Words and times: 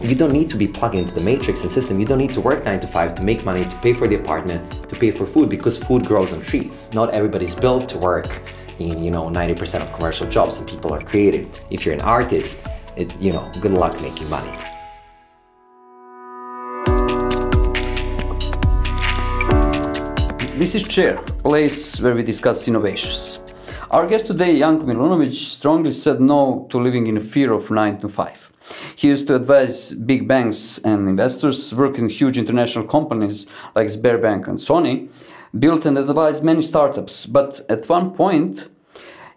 you 0.00 0.14
don't 0.14 0.32
need 0.32 0.48
to 0.48 0.56
be 0.56 0.66
plugged 0.66 0.94
into 0.94 1.12
the 1.12 1.20
matrix 1.20 1.62
and 1.62 1.70
system. 1.70 2.00
You 2.00 2.06
don't 2.06 2.18
need 2.18 2.30
to 2.30 2.40
work 2.40 2.64
nine 2.64 2.80
to 2.80 2.86
five 2.86 3.14
to 3.16 3.22
make 3.22 3.44
money, 3.44 3.64
to 3.64 3.76
pay 3.76 3.92
for 3.92 4.08
the 4.08 4.16
apartment, 4.16 4.88
to 4.88 4.96
pay 4.96 5.10
for 5.10 5.26
food 5.26 5.50
because 5.50 5.78
food 5.78 6.06
grows 6.06 6.32
on 6.32 6.40
trees. 6.40 6.88
Not 6.94 7.10
everybody's 7.10 7.54
built 7.54 7.88
to 7.90 7.98
work 7.98 8.40
in 8.78 9.04
you 9.04 9.10
know 9.10 9.28
90% 9.28 9.82
of 9.82 9.92
commercial 9.92 10.26
jobs 10.26 10.58
and 10.58 10.66
people 10.66 10.94
are 10.94 11.02
creative. 11.02 11.46
If 11.70 11.84
you're 11.84 11.94
an 11.94 12.00
artist, 12.00 12.66
it, 12.96 13.14
you 13.20 13.32
know, 13.32 13.50
good 13.60 13.72
luck 13.72 14.00
making 14.00 14.30
money. 14.30 14.50
This 20.56 20.74
is 20.74 20.84
Chair, 20.84 21.18
place 21.42 22.00
where 22.00 22.14
we 22.14 22.22
discuss 22.22 22.66
innovations. 22.68 23.40
Our 23.90 24.06
guest 24.06 24.28
today, 24.28 24.58
Janko 24.58 24.86
Milunovic, 24.86 25.34
strongly 25.34 25.92
said 25.92 26.20
no 26.20 26.66
to 26.70 26.78
living 26.78 27.06
in 27.06 27.18
fear 27.18 27.52
of 27.52 27.70
9 27.70 27.98
to 28.00 28.08
5. 28.08 28.50
He 28.96 29.08
used 29.08 29.26
to 29.28 29.34
advise 29.34 29.92
big 29.94 30.28
banks 30.28 30.78
and 30.78 31.08
investors, 31.08 31.74
work 31.74 31.98
in 31.98 32.08
huge 32.08 32.38
international 32.38 32.84
companies 32.84 33.46
like 33.74 33.88
Sberbank 33.88 34.48
and 34.48 34.58
Sony, 34.58 35.08
built 35.58 35.86
and 35.86 35.98
advised 35.98 36.44
many 36.44 36.62
startups. 36.62 37.26
But 37.26 37.60
at 37.68 37.88
one 37.88 38.12
point, 38.12 38.68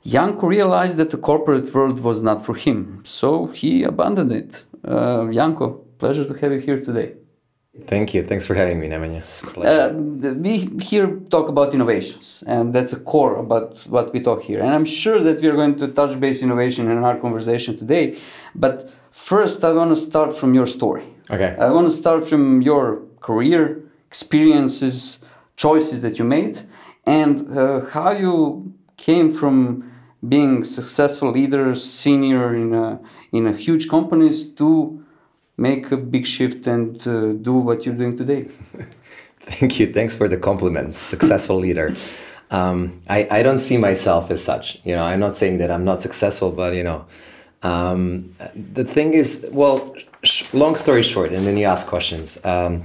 Janko 0.06 0.48
realized 0.48 0.98
that 0.98 1.12
the 1.12 1.18
corporate 1.18 1.74
world 1.74 2.00
was 2.02 2.22
not 2.22 2.46
for 2.46 2.56
him, 2.56 3.02
so 3.06 3.48
he 3.48 3.84
abandoned 3.84 4.32
it. 4.32 4.64
Uh, 4.84 5.32
Janko, 5.32 5.86
pleasure 5.98 6.26
to 6.26 6.34
have 6.34 6.52
you 6.52 6.60
here 6.60 6.82
today. 6.82 7.14
Thank 7.88 8.14
you. 8.14 8.22
Thanks 8.22 8.46
for 8.46 8.54
having 8.54 8.80
me, 8.80 8.88
Nemanja. 8.88 9.24
Uh, 9.58 9.94
we 10.34 10.58
here 10.80 11.20
talk 11.32 11.48
about 11.50 11.74
innovations, 11.74 12.44
and 12.46 12.72
that's 12.72 12.94
a 12.94 13.00
core 13.00 13.38
about 13.38 13.78
what 13.88 14.14
we 14.14 14.20
talk 14.20 14.44
here. 14.44 14.60
And 14.62 14.70
I'm 14.70 14.86
sure 14.86 15.24
that 15.24 15.42
we 15.42 15.48
are 15.48 15.56
going 15.56 15.80
to 15.80 15.88
touch 15.88 16.20
base 16.20 16.44
innovation 16.44 16.92
in 16.92 17.00
our 17.00 17.18
conversation 17.18 17.76
today. 17.76 18.16
But 18.54 18.92
first, 19.14 19.64
I 19.64 19.72
want 19.72 19.96
to 19.96 19.96
start 19.96 20.36
from 20.36 20.54
your 20.54 20.66
story. 20.66 21.06
Okay. 21.30 21.56
I 21.58 21.70
want 21.70 21.90
to 21.90 21.96
start 21.96 22.28
from 22.28 22.62
your 22.62 23.02
career, 23.22 23.82
experiences, 24.08 25.20
choices 25.56 26.02
that 26.02 26.20
you 26.20 26.26
made, 26.26 26.62
and 27.06 27.58
uh, 27.58 27.86
how 27.86 28.12
you 28.12 28.74
came 28.98 29.32
from 29.32 29.90
being 30.28 30.64
successful 30.64 31.32
leader, 31.32 31.76
senior 31.76 32.56
in 32.56 32.74
a, 32.74 33.00
in 33.32 33.48
a 33.48 33.54
huge 33.54 33.88
companies 33.90 34.50
to 34.52 35.04
make 35.58 35.92
a 35.92 35.98
big 35.98 36.26
shift 36.26 36.68
and 36.68 37.08
uh, 37.08 37.34
do 37.34 37.54
what 37.54 37.86
you're 37.86 37.96
doing 37.96 38.18
today. 38.18 38.48
Thank 39.42 39.80
you. 39.80 39.92
Thanks 39.94 40.16
for 40.16 40.28
the 40.28 40.38
compliments. 40.38 40.98
Successful 40.98 41.58
leader. 41.58 41.96
Um, 42.50 43.02
I, 43.10 43.28
I 43.30 43.44
don't 43.44 43.60
see 43.60 43.78
myself 43.78 44.32
as 44.32 44.44
such. 44.44 44.80
You 44.84 44.96
know, 44.96 45.04
I'm 45.04 45.20
not 45.20 45.36
saying 45.36 45.58
that 45.58 45.70
I'm 45.70 45.84
not 45.84 46.02
successful, 46.02 46.52
but 46.52 46.74
you 46.76 46.84
know, 46.84 47.06
um, 47.64 48.36
the 48.74 48.84
thing 48.84 49.14
is, 49.14 49.46
well, 49.52 49.96
sh- 50.24 50.46
long 50.54 50.76
story 50.76 51.04
short, 51.04 51.32
and 51.32 51.46
then 51.48 51.58
you 51.58 51.66
ask 51.66 51.88
questions. 51.88 52.44
Um, 52.46 52.84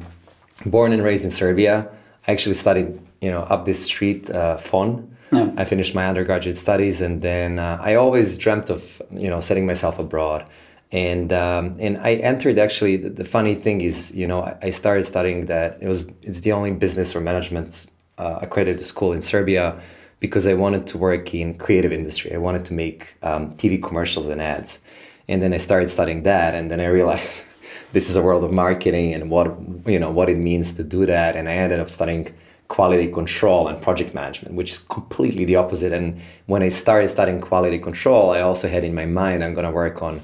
born 0.67 0.93
and 0.93 1.03
raised 1.03 1.25
in 1.25 1.31
Serbia, 1.31 1.89
I 2.27 2.33
actually 2.33 2.55
studied, 2.55 3.01
you 3.21 3.31
know, 3.31 3.43
up 3.43 3.65
this 3.65 3.85
street, 3.85 4.31
uh, 4.31 4.59
FON. 4.59 5.17
Yeah. 5.33 5.51
I 5.57 5.65
finished 5.65 5.95
my 5.95 6.07
undergraduate 6.07 6.57
studies, 6.57 7.01
and 7.01 7.21
then 7.21 7.59
uh, 7.59 7.79
I 7.83 7.97
always 7.97 8.39
dreamt 8.39 8.71
of, 8.71 9.03
you 9.11 9.29
know, 9.29 9.41
setting 9.41 9.67
myself 9.67 9.99
abroad 9.99 10.49
and 10.91 11.33
um, 11.33 11.77
and 11.79 11.99
I 11.99 12.15
entered 12.15 12.59
actually. 12.59 12.97
The, 12.97 13.11
the, 13.11 13.25
funny 13.25 13.55
thing 13.55 13.83
is, 13.83 14.15
you 14.15 14.27
know, 14.27 14.57
I 14.63 14.71
started 14.71 15.05
studying 15.05 15.47
that. 15.47 15.79
It 15.83 15.89
was 15.89 16.09
it's 16.23 16.41
the 16.41 16.53
only 16.53 16.71
business 16.71 17.15
or 17.15 17.21
management 17.21 17.87
uh, 18.17 18.39
accredited 18.41 18.83
school 18.85 19.13
in 19.13 19.21
Serbia 19.21 19.81
because 20.21 20.47
I 20.47 20.55
wanted 20.55 20.87
to 20.89 20.99
work 20.99 21.35
in 21.35 21.57
creative 21.57 21.93
industry. 21.93 22.35
I 22.35 22.39
wanted 22.39 22.65
to 22.67 22.75
make 22.75 23.17
um, 23.23 23.55
TV 23.57 23.83
commercials 23.83 24.29
and 24.29 24.41
ads, 24.41 24.81
and 25.29 25.43
then 25.43 25.53
I 25.53 25.59
started 25.59 25.89
studying 25.89 26.23
that, 26.25 26.55
and 26.55 26.71
then 26.71 26.81
I 26.81 26.87
realized 26.87 27.43
this 27.93 28.11
is 28.11 28.17
a 28.17 28.23
world 28.23 28.45
of 28.45 28.53
marketing 28.53 29.15
and 29.15 29.31
what 29.31 29.57
you 29.87 29.99
know 29.99 30.11
what 30.11 30.29
it 30.29 30.39
means 30.39 30.75
to 30.75 30.85
do 30.85 31.07
that, 31.07 31.37
and 31.37 31.49
I 31.49 31.53
ended 31.53 31.81
up 31.81 31.91
studying 31.91 32.35
quality 32.69 33.11
control 33.11 33.67
and 33.69 33.81
project 33.81 34.15
management, 34.15 34.55
which 34.55 34.71
is 34.71 34.79
completely 34.79 35.45
the 35.47 35.57
opposite. 35.57 35.93
And 35.93 36.21
when 36.47 36.63
I 36.63 36.69
started 36.69 37.09
studying 37.09 37.41
quality 37.41 37.79
control, 37.79 38.31
I 38.31 38.43
also 38.43 38.69
had 38.69 38.85
in 38.85 38.95
my 38.95 39.07
mind 39.07 39.43
I'm 39.43 39.55
going 39.55 39.65
to 39.65 39.73
work 39.73 40.03
on 40.03 40.21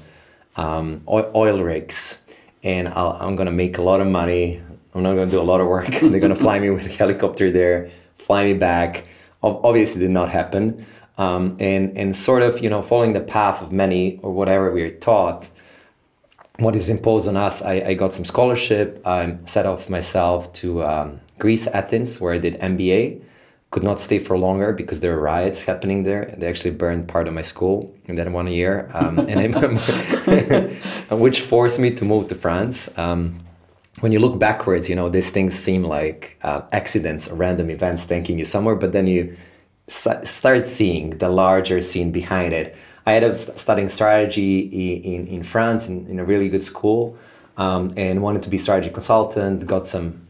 um, 0.55 1.01
oil 1.07 1.63
rigs 1.63 2.21
and 2.63 2.87
i 2.87 3.25
am 3.25 3.35
going 3.35 3.45
to 3.45 3.51
make 3.51 3.77
a 3.77 3.81
lot 3.81 4.01
of 4.01 4.07
money. 4.07 4.61
I'm 4.93 5.03
not 5.03 5.13
going 5.13 5.27
to 5.27 5.31
do 5.31 5.41
a 5.41 5.43
lot 5.43 5.61
of 5.61 5.67
work. 5.67 5.87
They're 6.01 6.19
going 6.19 6.33
to 6.33 6.35
fly 6.35 6.59
me 6.59 6.69
with 6.69 6.85
a 6.85 6.89
helicopter 6.89 7.51
there, 7.51 7.89
fly 8.17 8.45
me 8.45 8.53
back. 8.53 9.05
Obviously, 9.45 10.01
did 10.01 10.11
not 10.11 10.29
happen. 10.29 10.85
Um, 11.17 11.55
and 11.59 11.97
and 11.97 12.15
sort 12.15 12.41
of 12.41 12.59
you 12.59 12.69
know 12.69 12.81
following 12.81 13.13
the 13.13 13.21
path 13.21 13.61
of 13.61 13.71
many 13.71 14.19
or 14.21 14.31
whatever 14.31 14.71
we 14.71 14.81
are 14.83 14.89
taught. 14.89 15.49
What 16.57 16.75
is 16.75 16.89
imposed 16.89 17.27
on 17.27 17.35
us? 17.35 17.61
I, 17.61 17.73
I 17.73 17.93
got 17.95 18.13
some 18.13 18.25
scholarship. 18.25 19.01
I 19.05 19.37
set 19.43 19.65
off 19.65 19.89
myself 19.89 20.51
to 20.53 20.83
um, 20.83 21.19
Greece, 21.37 21.67
Athens, 21.67 22.21
where 22.21 22.33
I 22.33 22.37
did 22.37 22.59
MBA 22.59 23.21
could 23.75 23.83
not 23.83 23.99
stay 23.99 24.19
for 24.19 24.37
longer 24.37 24.71
because 24.71 25.01
there 25.01 25.13
were 25.13 25.21
riots 25.21 25.63
happening 25.63 26.03
there. 26.03 26.33
They 26.37 26.47
actually 26.47 26.71
burned 26.71 27.09
part 27.09 27.27
of 27.27 27.33
my 27.33 27.41
school 27.41 27.93
in 28.05 28.15
that 28.15 28.31
one 28.31 28.47
year, 28.47 28.89
um, 28.93 29.19
and 29.19 29.37
which 31.09 31.41
forced 31.41 31.77
me 31.77 31.91
to 31.91 32.05
move 32.05 32.27
to 32.27 32.35
France. 32.35 32.89
When 34.01 34.11
you 34.11 34.19
look 34.19 34.39
backwards, 34.39 34.89
you 34.89 34.95
know 34.95 35.09
these 35.09 35.29
things 35.29 35.55
seem 35.55 35.83
like 35.83 36.37
uh, 36.43 36.61
accidents 36.71 37.29
random 37.29 37.69
events 37.69 38.05
taking 38.05 38.37
you 38.37 38.45
somewhere, 38.45 38.75
but 38.75 38.91
then 38.91 39.07
you 39.07 39.37
start 39.87 40.67
seeing 40.67 41.11
the 41.17 41.29
larger 41.29 41.81
scene 41.81 42.11
behind 42.11 42.53
it. 42.53 42.75
I 43.05 43.15
ended 43.15 43.31
up 43.31 43.37
studying 43.37 43.89
strategy 43.89 44.61
in, 44.61 45.27
in 45.27 45.43
France 45.43 45.87
in, 45.87 46.07
in 46.07 46.19
a 46.19 46.25
really 46.25 46.49
good 46.49 46.63
school 46.63 47.17
um, 47.57 47.93
and 47.95 48.21
wanted 48.21 48.43
to 48.43 48.49
be 48.49 48.57
strategy 48.57 48.91
consultant. 48.91 49.65
Got 49.67 49.85
some 49.85 50.27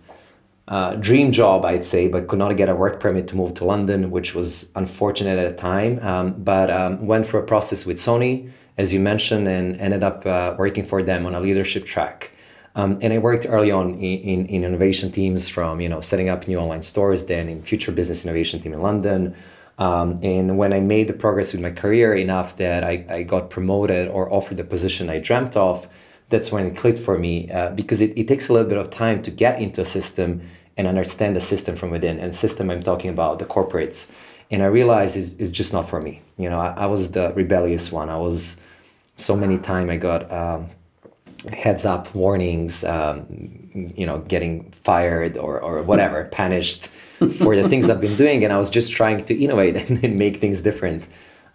uh, 0.68 0.96
dream 0.96 1.32
job, 1.32 1.64
I'd 1.64 1.84
say, 1.84 2.08
but 2.08 2.28
could 2.28 2.40
not 2.40 2.56
get 2.58 2.70
a 2.70 2.76
work 2.76 3.00
permit 3.00 3.28
to 3.30 3.36
move 3.36 3.54
to 3.56 3.66
London, 3.66 4.12
which 4.12 4.36
was 4.36 4.72
unfortunate 4.76 5.40
at 5.40 5.56
the 5.56 5.62
time. 5.62 6.00
Um, 6.02 6.34
but 6.34 6.70
um, 6.70 7.08
went 7.08 7.26
through 7.28 7.42
a 7.42 7.44
process 7.44 7.86
with 7.86 7.98
Sony, 7.98 8.52
as 8.78 8.94
you 8.94 9.00
mentioned, 9.00 9.48
and 9.48 9.80
ended 9.80 10.04
up 10.04 10.26
uh, 10.26 10.56
working 10.58 10.84
for 10.84 11.02
them 11.02 11.26
on 11.26 11.34
a 11.34 11.40
leadership 11.40 11.86
track. 11.86 12.32
Um, 12.76 13.00
and 13.02 13.14
I 13.14 13.20
worked 13.20 13.46
early 13.48 13.72
on 13.72 13.96
in, 13.96 14.20
in, 14.20 14.46
in, 14.48 14.64
innovation 14.66 15.10
teams 15.10 15.48
from 15.48 15.80
you 15.80 15.88
know 15.88 16.02
setting 16.02 16.30
up 16.30 16.48
new 16.48 16.58
online 16.58 16.82
stores, 16.82 17.26
then 17.26 17.48
in 17.48 17.62
future 17.62 17.92
business 17.92 18.26
innovation 18.26 18.60
team 18.60 18.74
in 18.74 18.82
London. 18.82 19.36
Um, 19.78 20.20
and 20.24 20.58
when 20.58 20.72
I 20.74 20.80
made 20.80 21.08
the 21.08 21.14
progress 21.14 21.52
with 21.52 21.62
my 21.62 21.72
career 21.72 22.14
enough 22.14 22.58
that 22.58 22.84
I, 22.84 23.06
I 23.10 23.24
got 23.24 23.50
promoted 23.50 24.08
or 24.08 24.32
offered 24.32 24.58
the 24.58 24.64
position 24.64 25.10
I 25.10 25.20
dreamt 25.20 25.58
of, 25.58 25.88
that's 26.30 26.52
when 26.52 26.66
it 26.66 26.78
clicked 26.78 27.00
for 27.00 27.18
me 27.18 27.50
uh, 27.52 27.72
because 27.72 28.02
it, 28.02 28.18
it 28.18 28.28
takes 28.28 28.50
a 28.50 28.54
little 28.54 28.68
bit 28.68 28.78
of 28.78 28.90
time 28.90 29.22
to 29.24 29.32
get 29.32 29.60
into 29.60 29.82
a 29.82 29.86
system 29.86 30.42
and 30.78 30.88
understand 30.88 31.36
the 31.36 31.42
system 31.42 31.76
from 31.76 31.92
within. 31.92 32.20
And 32.20 32.34
system 32.34 32.70
I'm 32.70 32.84
talking 32.84 33.10
about 33.10 33.40
the 33.40 33.46
corporates. 33.46 34.12
And 34.52 34.62
I 34.62 34.68
realized 34.68 35.18
is 35.18 35.52
just 35.52 35.74
not 35.74 35.90
for 35.90 36.02
me. 36.02 36.22
You 36.38 36.50
know, 36.50 36.60
I, 36.60 36.70
I, 36.72 36.86
was 36.86 37.12
the 37.12 37.34
rebellious 37.34 37.92
one. 37.92 38.10
I 38.10 38.18
was 38.18 38.60
so 39.16 39.36
many 39.36 39.58
time 39.58 39.90
I 39.90 39.98
got 39.98 40.32
um, 40.32 40.70
heads 41.54 41.86
up 41.86 42.14
warnings, 42.16 42.84
um, 42.84 43.94
you 43.96 44.06
know, 44.06 44.20
getting 44.20 44.72
fired 44.72 45.38
or 45.38 45.60
or 45.60 45.84
whatever, 45.84 46.26
punished 46.26 46.88
for 47.40 47.56
the 47.56 47.68
things 47.70 47.90
I've 47.90 48.02
been 48.02 48.16
doing. 48.16 48.44
And 48.44 48.52
I 48.52 48.58
was 48.58 48.70
just 48.70 48.92
trying 48.92 49.24
to 49.26 49.34
innovate 49.36 49.76
and 49.90 50.18
make 50.18 50.38
things 50.38 50.62
different. 50.62 51.06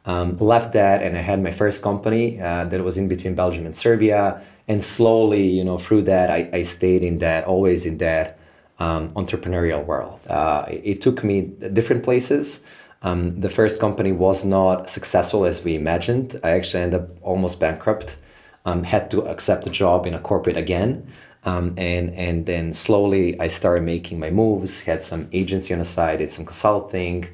Um, 0.06 0.38
left 0.38 0.72
that 0.72 1.02
and 1.02 1.14
I 1.16 1.20
had 1.20 1.42
my 1.42 1.52
first 1.52 1.82
company 1.82 2.40
uh, 2.40 2.64
that 2.64 2.82
was 2.82 2.96
in 2.96 3.06
between 3.06 3.34
Belgium 3.34 3.66
and 3.66 3.76
Serbia. 3.76 4.40
And 4.66 4.82
slowly, 4.82 5.46
you 5.46 5.62
know, 5.62 5.76
through 5.76 6.02
that, 6.02 6.30
I, 6.30 6.48
I 6.52 6.62
stayed 6.62 7.02
in 7.02 7.18
that, 7.18 7.44
always 7.44 7.84
in 7.84 7.98
that 7.98 8.38
um, 8.78 9.10
entrepreneurial 9.10 9.84
world. 9.84 10.18
Uh, 10.26 10.64
it 10.68 11.00
took 11.02 11.22
me 11.22 11.42
different 11.42 12.02
places. 12.02 12.62
Um, 13.02 13.40
the 13.40 13.50
first 13.50 13.80
company 13.80 14.12
was 14.12 14.44
not 14.44 14.88
successful 14.88 15.44
as 15.44 15.62
we 15.64 15.74
imagined. 15.74 16.40
I 16.42 16.50
actually 16.50 16.82
ended 16.82 17.00
up 17.02 17.08
almost 17.22 17.60
bankrupt. 17.60 18.16
Um, 18.64 18.84
had 18.84 19.10
to 19.12 19.22
accept 19.22 19.66
a 19.66 19.70
job 19.70 20.06
in 20.06 20.14
a 20.14 20.20
corporate 20.20 20.56
again. 20.56 21.06
Um, 21.44 21.74
and 21.78 22.10
and 22.14 22.44
then 22.44 22.74
slowly 22.74 23.40
I 23.40 23.48
started 23.48 23.84
making 23.84 24.20
my 24.20 24.30
moves. 24.30 24.82
Had 24.82 25.02
some 25.02 25.28
agency 25.32 25.72
on 25.72 25.78
the 25.78 25.86
side, 25.86 26.18
did 26.18 26.30
some 26.30 26.44
consulting, 26.44 27.28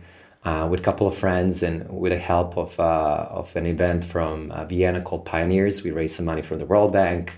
uh, 0.46 0.68
with 0.70 0.78
a 0.78 0.82
couple 0.82 1.08
of 1.08 1.18
friends 1.18 1.64
and 1.64 1.90
with 1.90 2.12
the 2.12 2.18
help 2.18 2.56
of, 2.56 2.78
uh, 2.78 3.26
of 3.30 3.54
an 3.56 3.66
event 3.66 4.04
from 4.04 4.52
uh, 4.52 4.64
Vienna 4.64 5.02
called 5.02 5.24
Pioneers. 5.24 5.82
We 5.82 5.90
raised 5.90 6.14
some 6.14 6.24
money 6.24 6.40
from 6.40 6.60
the 6.60 6.66
World 6.66 6.92
Bank, 6.92 7.36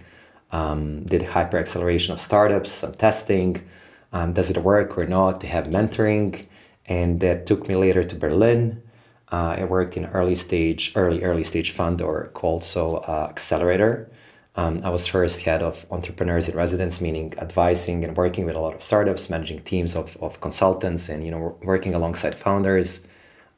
um, 0.53 1.05
did 1.05 1.23
hyper 1.23 1.57
acceleration 1.57 2.13
of 2.13 2.21
startups, 2.21 2.71
some 2.71 2.93
testing. 2.93 3.67
Um, 4.13 4.35
does 4.35 4.51
it 4.51 4.59
work 4.59 4.99
or 4.99 5.07
not? 5.07 5.41
To 5.41 5.47
have 5.47 5.69
mentoring. 5.69 6.47
And 6.85 7.21
that 7.21 7.47
took 7.47 7.67
me 7.67 7.77
later 7.77 8.05
to 8.05 8.15
Berlin. 8.15 8.83
Uh, 9.31 9.57
I 9.59 9.65
worked 9.65 9.97
in 9.97 10.07
early 10.07 10.35
stage, 10.35 10.93
early, 10.95 11.23
early 11.23 11.45
stage 11.45 11.73
fund 11.73 12.01
or 12.01 12.29
called 12.29 12.65
so 12.65 12.97
uh, 12.97 13.27
Accelerator. 13.31 14.11
Um, 14.57 14.81
I 14.83 14.91
was 14.91 15.07
first 15.07 15.43
head 15.43 15.63
of 15.63 15.87
entrepreneurs 15.91 16.49
in 16.49 16.57
residence, 16.57 17.01
meaning 17.01 17.35
advising 17.39 18.05
and 18.05 18.17
working 18.17 18.45
with 18.45 18.57
a 18.57 18.59
lot 18.59 18.75
of 18.75 18.83
startups, 18.83 19.31
managing 19.31 19.61
teams 19.61 19.95
of, 19.95 20.17
of 20.21 20.41
consultants, 20.41 21.09
and 21.09 21.25
you 21.25 21.31
know 21.31 21.57
working 21.63 21.95
alongside 21.95 22.35
founders, 22.35 23.07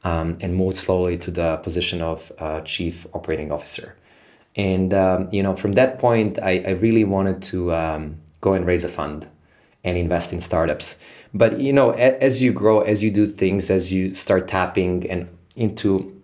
um, 0.03 0.37
and 0.41 0.55
moved 0.55 0.77
slowly 0.77 1.17
to 1.17 1.31
the 1.31 1.57
position 1.57 2.01
of 2.01 2.31
uh, 2.37 2.61
chief 2.61 3.07
operating 3.13 3.51
officer. 3.51 3.95
And 4.55 4.93
um, 4.93 5.29
you 5.31 5.41
know, 5.41 5.55
from 5.55 5.71
that 5.73 5.97
point, 5.97 6.37
I, 6.43 6.63
I 6.67 6.71
really 6.71 7.05
wanted 7.05 7.41
to 7.43 7.73
um, 7.73 8.17
go 8.41 8.53
and 8.53 8.65
raise 8.67 8.83
a 8.83 8.89
fund 8.89 9.27
and 9.83 9.97
invest 9.97 10.33
in 10.33 10.39
startups. 10.39 10.99
But 11.33 11.59
you 11.59 11.73
know, 11.73 11.93
a, 11.93 12.21
as 12.21 12.43
you 12.43 12.51
grow, 12.51 12.81
as 12.81 13.01
you 13.01 13.09
do 13.09 13.25
things, 13.25 13.71
as 13.71 13.91
you 13.91 14.13
start 14.13 14.47
tapping 14.47 15.09
and 15.09 15.29
into 15.55 16.21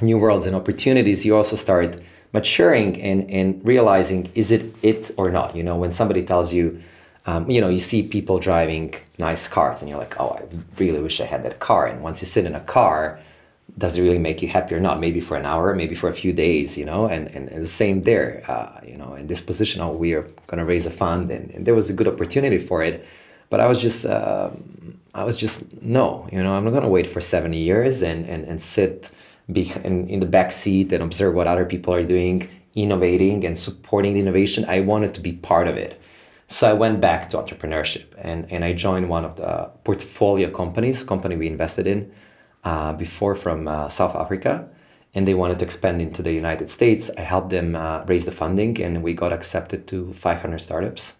new 0.00 0.18
worlds 0.18 0.46
and 0.46 0.56
opportunities, 0.56 1.24
you 1.24 1.36
also 1.36 1.56
start 1.56 1.98
maturing 2.32 3.00
and, 3.02 3.28
and 3.30 3.64
realizing 3.64 4.30
is 4.34 4.50
it 4.50 4.74
it 4.82 5.10
or 5.16 5.30
not? 5.30 5.56
You 5.56 5.62
know, 5.62 5.76
when 5.76 5.92
somebody 5.92 6.22
tells 6.22 6.52
you, 6.52 6.80
um, 7.26 7.50
you 7.50 7.60
know, 7.60 7.68
you 7.68 7.78
see 7.78 8.02
people 8.02 8.38
driving 8.38 8.94
nice 9.18 9.46
cars 9.48 9.82
and 9.82 9.88
you're 9.88 9.98
like, 9.98 10.18
oh, 10.20 10.30
I 10.30 10.42
really 10.78 11.00
wish 11.00 11.20
I 11.20 11.26
had 11.26 11.42
that 11.44 11.60
car. 11.60 11.86
And 11.86 12.02
once 12.02 12.20
you 12.22 12.26
sit 12.26 12.46
in 12.46 12.54
a 12.54 12.60
car, 12.60 13.20
does 13.78 13.96
it 13.96 14.02
really 14.02 14.18
make 14.18 14.42
you 14.42 14.48
happy 14.48 14.74
or 14.74 14.80
not? 14.80 15.00
Maybe 15.00 15.20
for 15.20 15.36
an 15.36 15.44
hour, 15.44 15.74
maybe 15.74 15.94
for 15.94 16.08
a 16.08 16.12
few 16.12 16.32
days, 16.32 16.76
you 16.76 16.84
know, 16.84 17.06
and, 17.06 17.28
and, 17.28 17.48
and 17.48 17.62
the 17.62 17.68
same 17.68 18.02
there, 18.02 18.42
uh, 18.48 18.80
you 18.84 18.96
know, 18.96 19.14
in 19.14 19.26
this 19.26 19.40
position, 19.40 19.80
oh, 19.80 19.92
we 19.92 20.14
are 20.14 20.22
going 20.46 20.58
to 20.58 20.64
raise 20.64 20.86
a 20.86 20.90
fund 20.90 21.30
and, 21.30 21.50
and, 21.50 21.66
there 21.66 21.74
was 21.74 21.88
a 21.88 21.92
good 21.92 22.08
opportunity 22.08 22.58
for 22.58 22.82
it. 22.82 23.06
But 23.48 23.60
I 23.60 23.66
was 23.66 23.80
just, 23.80 24.06
uh, 24.06 24.50
I 25.14 25.24
was 25.24 25.36
just, 25.36 25.82
no, 25.82 26.28
you 26.30 26.42
know, 26.42 26.54
I'm 26.54 26.64
not 26.64 26.80
to 26.80 26.88
wait 26.88 27.06
for 27.06 27.20
70 27.20 27.58
years 27.58 28.02
and, 28.02 28.26
and, 28.26 28.44
and 28.44 28.62
sit 28.62 29.10
be 29.52 29.72
in, 29.84 30.08
in 30.08 30.20
the 30.20 30.26
back 30.26 30.52
seat 30.52 30.92
and 30.92 31.02
observe 31.02 31.34
what 31.34 31.46
other 31.46 31.64
people 31.64 31.92
are 31.92 32.02
doing, 32.02 32.48
innovating 32.74 33.44
and 33.44 33.58
supporting 33.58 34.14
the 34.14 34.20
innovation. 34.20 34.64
I 34.68 34.80
wanted 34.80 35.14
to 35.14 35.20
be 35.20 35.32
part 35.32 35.66
of 35.66 35.76
it. 35.76 36.00
So 36.46 36.68
I 36.68 36.72
went 36.72 37.00
back 37.00 37.30
to 37.30 37.38
entrepreneurship 37.38 38.06
and, 38.18 38.50
and 38.50 38.64
I 38.64 38.72
joined 38.72 39.08
one 39.08 39.24
of 39.24 39.36
the 39.36 39.70
portfolio 39.84 40.50
companies, 40.50 41.04
company 41.04 41.36
we 41.36 41.46
invested 41.46 41.86
in 41.86 42.12
uh, 42.64 42.92
before 42.92 43.34
from 43.34 43.68
uh, 43.68 43.88
South 43.88 44.14
Africa. 44.14 44.68
And 45.14 45.26
they 45.26 45.34
wanted 45.34 45.58
to 45.58 45.64
expand 45.64 46.00
into 46.00 46.22
the 46.22 46.32
United 46.32 46.68
States. 46.68 47.10
I 47.18 47.22
helped 47.22 47.50
them 47.50 47.74
uh, 47.74 48.04
raise 48.06 48.26
the 48.26 48.32
funding 48.32 48.80
and 48.80 49.02
we 49.02 49.12
got 49.12 49.32
accepted 49.32 49.88
to 49.88 50.12
500 50.12 50.60
startups 50.60 51.16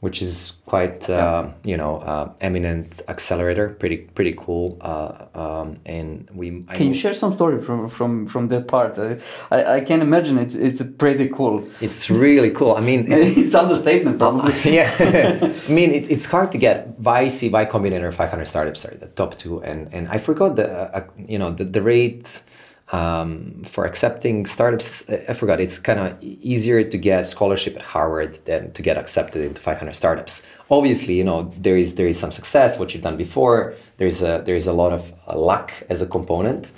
which 0.00 0.22
is 0.22 0.54
quite 0.64 1.08
uh, 1.10 1.48
you 1.62 1.76
know 1.76 1.96
uh, 1.98 2.32
eminent 2.40 3.02
accelerator 3.08 3.68
pretty 3.68 3.98
pretty 3.98 4.34
cool 4.36 4.78
uh, 4.80 5.26
um, 5.34 5.76
and 5.84 6.28
we 6.32 6.62
can 6.72 6.88
you 6.88 6.94
share 6.94 7.12
some 7.14 7.32
story 7.32 7.60
from 7.60 7.88
from 7.88 8.26
from 8.26 8.48
that 8.48 8.66
part? 8.66 8.98
I, 8.98 9.18
I, 9.50 9.74
I 9.76 9.80
can 9.80 10.00
imagine 10.00 10.38
it's 10.38 10.54
it's 10.54 10.82
pretty 10.98 11.28
cool. 11.28 11.66
It's 11.80 12.08
really 12.10 12.50
cool. 12.50 12.74
I 12.76 12.80
mean 12.80 13.04
it's 13.12 13.54
understatement 13.54 14.18
probably. 14.18 14.54
Yeah. 14.70 14.90
I 15.68 15.70
mean 15.70 15.90
it, 15.90 16.10
it's 16.10 16.26
hard 16.26 16.52
to 16.52 16.58
get 16.58 17.00
YC 17.02 17.50
Y 17.52 17.64
Combinator 17.66 18.12
500 18.12 18.46
startups 18.46 18.84
are 18.86 18.94
the 18.94 19.06
top 19.08 19.36
two 19.36 19.62
and 19.62 19.92
and 19.92 20.08
i 20.08 20.18
forgot 20.18 20.56
the 20.56 20.66
uh, 20.70 21.04
you 21.16 21.38
know 21.38 21.50
the, 21.50 21.64
the 21.64 21.82
rate 21.82 22.42
um, 22.92 23.62
for 23.64 23.84
accepting 23.84 24.46
startups. 24.46 25.08
I 25.10 25.34
forgot. 25.34 25.60
It's 25.60 25.78
kind 25.78 26.00
of 26.00 26.22
easier 26.22 26.82
to 26.82 26.98
get 26.98 27.26
scholarship 27.26 27.76
at 27.76 27.82
Harvard 27.82 28.44
than 28.44 28.72
to 28.72 28.82
get 28.82 28.96
accepted 28.96 29.44
into 29.44 29.60
500 29.60 29.94
startups. 29.94 30.42
Obviously, 30.70 31.14
you 31.14 31.24
know 31.24 31.52
there 31.58 31.76
is 31.76 31.94
there 31.94 32.08
is 32.08 32.18
some 32.18 32.32
success. 32.32 32.78
What 32.78 32.92
you've 32.94 33.02
done 33.02 33.16
before. 33.16 33.74
There 33.98 34.08
is 34.08 34.22
a 34.22 34.42
there 34.44 34.56
is 34.56 34.66
a 34.66 34.72
lot 34.72 34.92
of 34.92 35.12
uh, 35.26 35.38
luck 35.38 35.72
as 35.88 36.02
a 36.02 36.06
component. 36.06 36.68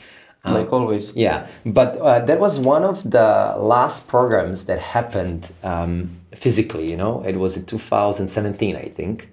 Um, 0.45 0.55
like 0.55 0.73
always. 0.73 1.13
Yeah, 1.15 1.47
but 1.65 1.97
uh, 1.99 2.21
that 2.21 2.41
was 2.41 2.59
one 2.59 2.83
of 2.83 3.09
the 3.09 3.55
last 3.59 4.09
programs 4.09 4.67
that 4.67 4.81
happened 4.81 5.53
um, 5.63 6.11
physically. 6.35 6.91
You 6.91 6.97
know, 6.97 7.23
it 7.25 7.37
was 7.37 7.57
in 7.57 7.65
2017, 7.65 8.77
I 8.77 8.89
think 8.89 9.29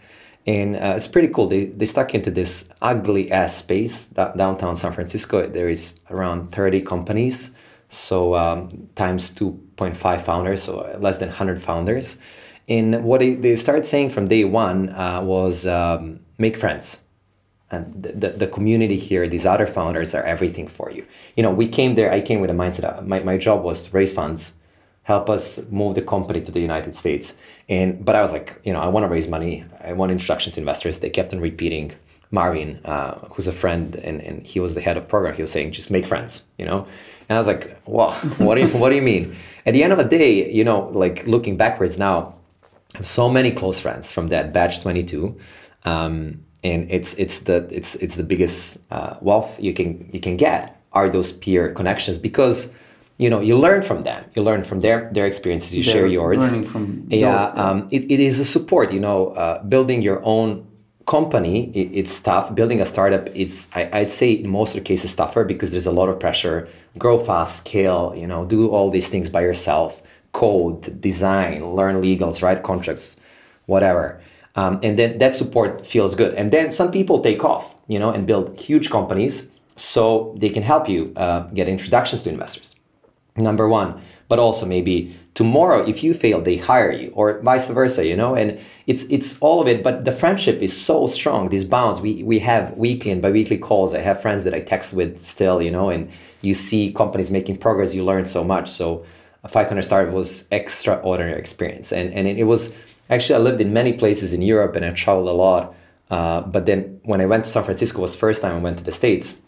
and 0.50 0.76
uh, 0.76 0.94
it's 0.96 1.08
pretty 1.08 1.28
cool. 1.28 1.46
They, 1.46 1.66
they 1.66 1.86
stuck 1.86 2.16
into 2.16 2.32
this 2.32 2.68
ugly 2.82 3.32
ass 3.32 3.58
space 3.58 4.08
downtown 4.08 4.76
San 4.76 4.92
Francisco. 4.94 5.48
There 5.48 5.70
is 5.70 6.00
around 6.10 6.52
30 6.52 6.82
companies, 6.82 7.52
so 7.88 8.34
um, 8.34 8.90
times 8.96 9.32
2.5 9.36 10.22
founders, 10.22 10.64
so 10.64 10.98
less 11.00 11.20
than 11.20 11.30
100 11.30 11.62
founders. 11.62 12.18
And 12.68 13.04
what 13.04 13.20
they, 13.20 13.36
they 13.36 13.56
started 13.58 13.86
saying 13.86 14.10
from 14.10 14.28
day 14.28 14.44
one 14.44 14.90
uh, 14.90 15.22
was 15.22 15.68
um, 15.68 16.22
make 16.40 16.58
friends. 16.58 17.02
And 17.70 18.02
the, 18.02 18.14
the, 18.14 18.30
the, 18.30 18.48
community 18.48 18.98
here, 18.98 19.28
these 19.28 19.46
other 19.46 19.68
founders 19.68 20.16
are 20.16 20.24
everything 20.24 20.68
for 20.68 20.90
you. 20.90 21.06
You 21.38 21.44
know, 21.44 21.52
we 21.52 21.68
came 21.68 21.94
there, 21.94 22.12
I 22.12 22.22
came 22.22 22.42
with 22.42 22.50
a 22.50 22.54
mindset, 22.54 22.98
uh, 22.98 23.04
my, 23.04 23.20
my 23.20 23.38
job 23.38 23.64
was 23.64 23.86
to 23.86 23.92
raise 23.92 24.12
funds 24.12 24.56
help 25.10 25.28
us 25.28 25.44
move 25.72 25.96
the 25.96 26.04
company 26.14 26.40
to 26.40 26.52
the 26.52 26.64
United 26.70 26.94
States. 27.04 27.28
And 27.68 28.06
but 28.06 28.16
I 28.16 28.22
was 28.22 28.32
like, 28.32 28.50
you 28.64 28.74
know, 28.74 28.82
I 28.88 28.90
want 28.94 29.04
to 29.06 29.10
raise 29.16 29.28
money. 29.28 29.66
I 29.90 29.94
want 29.94 30.12
introduction 30.12 30.54
to 30.54 30.60
investors. 30.60 31.00
They 31.00 31.10
kept 31.10 31.34
on 31.34 31.40
repeating. 31.42 31.88
Marvin, 32.32 32.80
uh, 32.86 33.14
who's 33.32 33.48
a 33.48 33.52
friend, 33.52 33.96
and, 34.08 34.22
and 34.22 34.46
he 34.46 34.60
was 34.60 34.76
the 34.76 34.82
head 34.82 34.98
of 34.98 35.08
program. 35.08 35.34
He 35.34 35.42
was 35.42 35.52
saying, 35.52 35.72
just 35.72 35.90
make 35.90 36.06
friends, 36.06 36.46
you 36.60 36.66
know. 36.70 36.86
And 37.28 37.36
I 37.38 37.40
was 37.40 37.48
like, 37.48 37.82
"Well, 37.88 38.12
what 38.46 38.54
do 38.56 38.62
you 38.62 38.68
what 38.82 38.90
do 38.92 38.96
you 38.96 39.02
mean? 39.02 39.36
At 39.66 39.74
the 39.74 39.82
end 39.84 39.92
of 39.94 39.98
the 39.98 40.10
day, 40.18 40.52
you 40.60 40.64
know, 40.64 40.80
like 41.04 41.26
looking 41.26 41.58
backwards 41.58 41.98
now, 41.98 42.38
I 42.94 42.98
have 43.00 43.08
so 43.08 43.30
many 43.38 43.50
close 43.62 43.80
friends 43.86 44.12
from 44.12 44.28
that 44.30 44.54
batch 44.54 44.76
twenty 44.86 45.04
two. 45.12 45.24
Um, 45.86 46.46
and 46.64 46.82
it's 46.92 47.12
it's 47.24 47.38
the 47.50 47.68
it's 47.72 47.96
it's 47.96 48.16
the 48.22 48.28
biggest 48.34 48.60
uh, 48.92 49.14
wealth 49.22 49.52
you 49.60 49.74
can 49.74 49.90
you 50.14 50.20
can 50.20 50.38
get 50.38 50.62
are 50.92 51.10
those 51.10 51.32
peer 51.32 51.74
connections 51.74 52.18
because 52.20 52.58
you 53.20 53.30
know 53.30 53.42
you 53.42 53.56
learn 53.56 53.82
from 53.84 54.02
them. 54.02 54.24
You 54.34 54.42
learn 54.42 54.64
from 54.64 54.80
their 54.80 55.12
their 55.14 55.28
experiences. 55.28 55.76
You 55.76 55.84
They're 55.84 55.94
share 55.94 56.08
yours. 56.08 56.42
learning 56.42 56.68
from 56.68 57.06
yeah, 57.10 57.20
yeah. 57.20 57.64
Um, 57.64 57.88
it, 57.92 58.10
it 58.10 58.20
is 58.20 58.40
a 58.40 58.46
support 58.46 58.92
you 58.92 59.02
know 59.02 59.28
uh, 59.44 59.62
building 59.64 60.02
your 60.02 60.22
own 60.24 60.66
company 61.06 61.70
it, 61.76 61.90
it's 62.00 62.20
tough. 62.22 62.56
Building 62.56 62.80
a 62.82 62.86
startup 62.86 63.28
it's 63.36 63.68
I, 63.76 63.90
i'd 64.00 64.12
say 64.12 64.32
in 64.32 64.50
most 64.50 64.76
of 64.76 64.82
the 64.82 64.86
cases 64.86 65.14
tougher 65.16 65.44
because 65.44 65.72
there's 65.72 65.86
a 65.86 65.92
lot 65.92 66.08
of 66.10 66.20
pressure. 66.20 66.68
Grow 66.98 67.18
fast 67.18 67.68
scale 67.68 68.16
you 68.16 68.26
know 68.26 68.46
do 68.46 68.70
all 68.70 68.90
these 68.90 69.10
things 69.10 69.30
by 69.30 69.42
yourself. 69.42 70.02
Code 70.32 71.02
design 71.02 71.76
learn 71.76 72.02
legals 72.02 72.42
write 72.42 72.64
contracts 72.64 73.20
whatever. 73.66 74.22
Um, 74.56 74.80
and 74.82 74.98
then 74.98 75.20
that 75.20 75.36
support 75.36 75.86
feels 75.86 76.16
good. 76.16 76.34
And 76.34 76.52
then 76.52 76.72
some 76.72 76.90
people 76.90 77.20
take 77.22 77.44
off 77.44 77.76
you 77.88 78.00
know 78.00 78.12
and 78.12 78.26
build 78.26 78.58
huge 78.62 78.90
companies 78.90 79.50
so 79.76 80.36
they 80.38 80.50
can 80.50 80.64
help 80.64 80.88
you 80.88 81.12
uh, 81.18 81.42
get 81.58 81.68
introductions 81.68 82.24
to 82.24 82.30
investors 82.30 82.79
number 83.44 83.68
one 83.68 84.02
but 84.30 84.40
also 84.40 84.66
maybe 84.66 85.14
tomorrow 85.34 85.86
if 85.86 86.04
you 86.04 86.14
fail 86.14 86.40
they 86.40 86.56
hire 86.56 86.92
you 86.92 87.10
or 87.14 87.42
vice 87.42 87.70
versa 87.72 88.06
you 88.06 88.16
know? 88.16 88.36
And 88.36 88.60
it's 88.88 89.04
it's 89.06 89.38
all 89.40 89.60
of 89.60 89.68
it 89.68 89.84
but 89.84 90.06
the 90.06 90.12
friendship 90.12 90.62
is 90.62 90.80
so 90.80 91.08
strong 91.08 91.50
these 91.50 91.66
bonds. 91.66 92.00
We 92.00 92.24
we 92.24 92.40
have 92.40 92.78
weekly 92.78 93.12
and 93.12 93.22
bi-weekly 93.22 93.58
calls. 93.58 93.94
I 93.94 94.00
have 94.00 94.22
friends 94.22 94.44
that 94.46 94.54
i 94.54 94.62
text 94.62 94.94
with 94.94 95.20
still 95.20 95.62
you 95.62 95.72
know? 95.72 95.90
And 95.90 96.10
you 96.42 96.54
see 96.54 96.94
companies 96.94 97.32
making 97.32 97.58
progress 97.58 97.94
you 97.94 98.06
learn 98.06 98.26
so 98.26 98.44
much. 98.44 98.70
So 98.70 99.04
a 99.44 99.50
500 99.50 99.82
startup 99.82 100.14
was 100.14 100.48
extraordinary 100.52 101.40
experience. 101.40 101.92
And 101.92 102.14
and 102.14 102.28
it 102.28 102.46
was 102.46 102.74
actually 103.10 103.36
i 103.36 103.40
lived 103.40 103.60
in 103.60 103.74
many 103.74 103.94
places 103.94 104.34
in 104.34 104.42
europe 104.44 104.76
and 104.76 104.86
i 104.86 104.92
traveled 104.92 105.28
a 105.28 105.34
lot 105.34 105.74
uh, 106.12 106.42
but 106.42 106.68
then 106.68 107.00
when 107.04 107.20
i 107.22 107.26
went 107.26 107.44
to 107.44 107.50
san 107.50 107.64
francisco 107.64 108.02
was 108.02 108.16
first 108.16 108.44
time 108.44 108.56
i 108.56 108.60
went 108.60 108.78
to 108.78 108.84
the 108.84 108.92
states. 108.92 109.40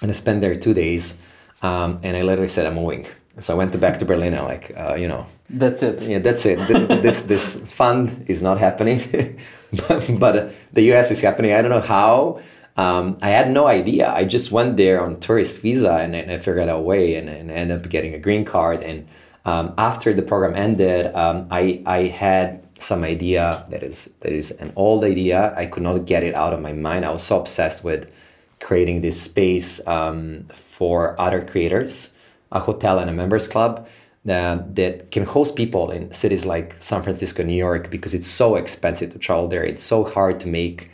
And 0.00 0.10
i 0.10 0.14
spent 0.14 0.40
there 0.40 0.54
two 0.54 0.74
days 0.74 1.18
um, 1.62 1.98
and 2.04 2.16
i 2.16 2.22
literally 2.22 2.48
said 2.48 2.64
i'm 2.66 2.78
a 2.78 2.80
moving 2.80 3.06
so 3.38 3.54
I 3.54 3.56
went 3.56 3.78
back 3.80 3.98
to 3.98 4.04
Berlin. 4.04 4.34
I 4.34 4.42
like, 4.42 4.72
uh, 4.76 4.94
you 4.94 5.08
know, 5.08 5.26
that's 5.48 5.82
it. 5.82 6.02
Yeah, 6.02 6.18
that's 6.18 6.44
it. 6.46 6.58
this 7.02 7.22
this 7.22 7.56
fund 7.66 8.26
is 8.28 8.42
not 8.42 8.58
happening, 8.58 9.00
but, 9.88 10.18
but 10.18 10.36
uh, 10.36 10.50
the 10.72 10.82
U.S. 10.92 11.10
is 11.10 11.20
happening. 11.20 11.52
I 11.52 11.62
don't 11.62 11.70
know 11.70 11.80
how. 11.80 12.40
Um, 12.76 13.18
I 13.20 13.30
had 13.30 13.50
no 13.50 13.66
idea. 13.66 14.10
I 14.10 14.24
just 14.24 14.50
went 14.50 14.78
there 14.78 15.02
on 15.04 15.20
tourist 15.20 15.60
visa 15.60 15.92
and, 15.92 16.16
and 16.16 16.32
I 16.32 16.38
figured 16.38 16.70
out 16.70 16.78
a 16.78 16.80
way 16.80 17.16
and, 17.16 17.28
and 17.28 17.50
ended 17.50 17.84
up 17.84 17.90
getting 17.90 18.14
a 18.14 18.18
green 18.18 18.46
card. 18.46 18.82
And 18.82 19.06
um, 19.44 19.74
after 19.76 20.14
the 20.14 20.22
program 20.22 20.54
ended, 20.54 21.14
um, 21.14 21.48
I 21.50 21.82
I 21.86 22.04
had 22.04 22.62
some 22.78 23.04
idea 23.04 23.64
that 23.70 23.82
is 23.82 24.14
that 24.20 24.32
is 24.32 24.52
an 24.52 24.72
old 24.76 25.04
idea. 25.04 25.54
I 25.56 25.66
could 25.66 25.82
not 25.82 26.06
get 26.06 26.22
it 26.22 26.34
out 26.34 26.52
of 26.52 26.60
my 26.60 26.72
mind. 26.72 27.04
I 27.04 27.10
was 27.10 27.22
so 27.22 27.40
obsessed 27.40 27.84
with 27.84 28.10
creating 28.60 29.00
this 29.00 29.20
space 29.20 29.86
um, 29.86 30.44
for 30.52 31.20
other 31.20 31.44
creators 31.44 32.12
a 32.52 32.60
hotel 32.60 32.98
and 32.98 33.10
a 33.10 33.12
members 33.12 33.48
club 33.48 33.88
uh, 34.28 34.58
that 34.68 35.10
can 35.10 35.24
host 35.24 35.56
people 35.56 35.90
in 35.90 36.12
cities 36.12 36.46
like 36.46 36.76
San 36.80 37.02
Francisco, 37.02 37.42
New 37.42 37.56
York, 37.56 37.90
because 37.90 38.14
it's 38.14 38.26
so 38.26 38.54
expensive 38.54 39.10
to 39.10 39.18
travel 39.18 39.48
there. 39.48 39.64
It's 39.64 39.82
so 39.82 40.04
hard 40.04 40.38
to 40.40 40.48
make 40.48 40.90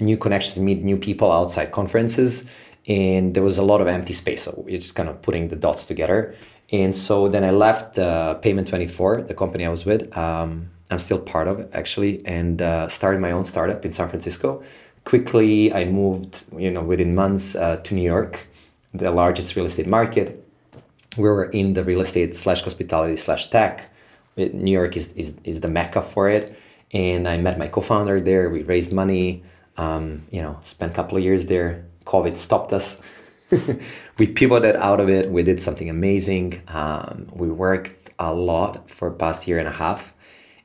new 0.00 0.16
connections, 0.16 0.58
meet 0.58 0.82
new 0.82 0.96
people 0.96 1.30
outside 1.30 1.70
conferences. 1.70 2.46
And 2.88 3.34
there 3.34 3.42
was 3.42 3.58
a 3.58 3.62
lot 3.62 3.80
of 3.80 3.86
empty 3.86 4.14
space. 4.14 4.42
So 4.44 4.54
we're 4.56 4.78
just 4.78 4.94
kind 4.94 5.08
of 5.08 5.20
putting 5.20 5.48
the 5.48 5.56
dots 5.56 5.84
together. 5.84 6.34
And 6.70 6.96
so 6.96 7.28
then 7.28 7.44
I 7.44 7.50
left 7.50 7.98
uh, 7.98 8.34
Payment 8.34 8.66
24, 8.66 9.22
the 9.22 9.34
company 9.34 9.66
I 9.66 9.68
was 9.68 9.84
with. 9.84 10.16
Um, 10.16 10.70
I'm 10.90 10.98
still 10.98 11.18
part 11.18 11.48
of 11.48 11.60
it 11.60 11.70
actually, 11.72 12.24
and 12.26 12.60
uh, 12.60 12.88
started 12.88 13.20
my 13.20 13.32
own 13.32 13.44
startup 13.44 13.84
in 13.84 13.92
San 13.92 14.08
Francisco. 14.08 14.62
Quickly, 15.04 15.72
I 15.72 15.84
moved, 15.84 16.44
you 16.56 16.70
know, 16.70 16.82
within 16.82 17.14
months 17.14 17.54
uh, 17.54 17.76
to 17.76 17.94
New 17.94 18.02
York, 18.02 18.46
the 18.94 19.10
largest 19.10 19.56
real 19.56 19.66
estate 19.66 19.86
market 19.86 20.41
we 21.16 21.24
were 21.24 21.44
in 21.46 21.74
the 21.74 21.84
real 21.84 22.00
estate 22.00 22.34
slash 22.34 22.62
hospitality 22.62 23.16
slash 23.16 23.48
tech. 23.48 23.90
New 24.36 24.72
York 24.72 24.96
is, 24.96 25.12
is, 25.12 25.34
is 25.44 25.60
the 25.60 25.68
mecca 25.68 26.02
for 26.02 26.28
it. 26.28 26.56
And 26.92 27.26
I 27.28 27.36
met 27.38 27.58
my 27.58 27.68
co-founder 27.68 28.20
there. 28.20 28.50
We 28.50 28.62
raised 28.62 28.92
money, 28.92 29.42
um, 29.76 30.26
you 30.30 30.42
know, 30.42 30.58
spent 30.62 30.92
a 30.92 30.94
couple 30.94 31.18
of 31.18 31.24
years 31.24 31.46
there. 31.46 31.86
COVID 32.04 32.36
stopped 32.36 32.72
us. 32.72 33.00
we 34.18 34.26
pivoted 34.26 34.76
out 34.76 35.00
of 35.00 35.08
it. 35.08 35.30
We 35.30 35.42
did 35.42 35.60
something 35.60 35.88
amazing. 35.88 36.62
Um, 36.68 37.28
we 37.32 37.50
worked 37.50 38.10
a 38.18 38.32
lot 38.32 38.90
for 38.90 39.10
past 39.10 39.46
year 39.46 39.58
and 39.58 39.68
a 39.68 39.72
half, 39.72 40.14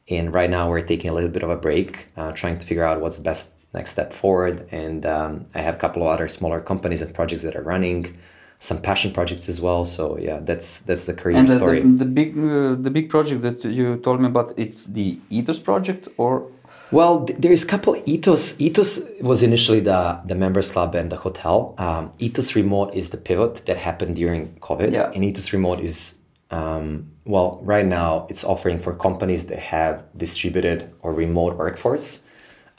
and 0.09 0.33
right 0.33 0.49
now 0.49 0.69
we're 0.69 0.81
taking 0.81 1.09
a 1.09 1.13
little 1.13 1.29
bit 1.29 1.43
of 1.43 1.49
a 1.49 1.57
break, 1.57 2.07
uh, 2.15 2.31
trying 2.31 2.57
to 2.57 2.65
figure 2.65 2.83
out 2.83 3.01
what's 3.01 3.17
the 3.17 3.23
best 3.23 3.55
next 3.73 3.91
step 3.91 4.13
forward. 4.13 4.67
And 4.71 5.05
um, 5.05 5.45
I 5.53 5.59
have 5.59 5.75
a 5.75 5.77
couple 5.77 6.01
of 6.03 6.09
other 6.09 6.27
smaller 6.27 6.61
companies 6.61 7.01
and 7.01 7.13
projects 7.13 7.43
that 7.43 7.55
are 7.55 7.61
running 7.61 8.17
some 8.59 8.81
passion 8.81 9.11
projects 9.11 9.47
as 9.49 9.61
well. 9.61 9.85
So 9.85 10.17
yeah, 10.17 10.39
that's 10.41 10.79
that's 10.81 11.05
the 11.05 11.13
career 11.13 11.37
and 11.37 11.47
the, 11.47 11.57
story. 11.57 11.81
The, 11.81 11.87
the 11.89 12.05
big 12.05 12.37
uh, 12.37 12.75
the 12.75 12.89
big 12.89 13.09
project 13.09 13.41
that 13.41 13.63
you 13.63 13.97
told 13.97 14.21
me 14.21 14.27
about, 14.27 14.53
it's 14.57 14.85
the 14.85 15.19
Ethos 15.29 15.59
project, 15.59 16.07
or 16.17 16.49
well, 16.91 17.25
there 17.25 17.51
is 17.51 17.63
a 17.63 17.67
couple. 17.67 18.01
Ethos 18.05 18.59
Ethos 18.59 19.01
was 19.21 19.43
initially 19.43 19.79
the 19.79 20.19
the 20.25 20.35
members 20.35 20.71
club 20.71 20.95
and 20.95 21.11
the 21.11 21.17
hotel. 21.17 21.75
Um, 21.77 22.11
Ethos 22.19 22.55
Remote 22.55 22.93
is 22.93 23.09
the 23.09 23.17
pivot 23.17 23.63
that 23.67 23.77
happened 23.77 24.15
during 24.15 24.55
COVID, 24.59 24.91
Yeah. 24.91 25.11
and 25.13 25.23
Ethos 25.23 25.53
Remote 25.53 25.79
is 25.79 26.15
um, 26.49 27.11
well 27.25 27.59
right 27.61 27.85
now 27.85 28.25
it's 28.29 28.45
offering 28.45 28.79
for 28.79 28.93
companies 28.95 29.47
that 29.47 29.59
have 29.59 30.05
distributed 30.15 30.93
or 31.01 31.13
remote 31.13 31.57
workforce. 31.57 32.23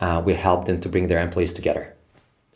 Uh, 0.01 0.23
we 0.25 0.35
help 0.35 0.65
them 0.65 0.81
to 0.81 0.89
bring 0.89 1.09
their 1.09 1.19
employees 1.19 1.53
together 1.53 1.93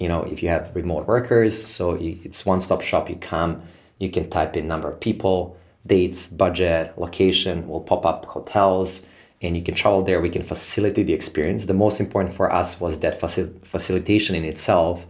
you 0.02 0.08
know 0.08 0.22
if 0.24 0.42
you 0.42 0.48
have 0.48 0.74
remote 0.74 1.06
workers 1.06 1.54
so 1.76 1.84
it's 2.00 2.44
one 2.44 2.60
stop 2.60 2.82
shop 2.82 3.08
you 3.08 3.16
come 3.16 3.62
you 3.98 4.10
can 4.10 4.28
type 4.28 4.56
in 4.56 4.66
number 4.66 4.88
of 4.92 4.98
people 5.08 5.56
dates 5.86 6.28
budget 6.28 6.92
location 6.98 7.68
will 7.68 7.80
pop 7.80 8.04
up 8.04 8.24
hotels 8.26 9.06
and 9.42 9.56
you 9.56 9.62
can 9.62 9.74
travel 9.74 10.02
there. 10.02 10.20
We 10.20 10.30
can 10.30 10.44
facilitate 10.44 11.06
the 11.06 11.12
experience. 11.12 11.66
The 11.66 11.74
most 11.74 12.00
important 12.00 12.32
for 12.32 12.50
us 12.52 12.80
was 12.80 13.00
that 13.00 13.20
facil- 13.20 13.52
facilitation 13.66 14.36
in 14.36 14.44
itself 14.44 15.04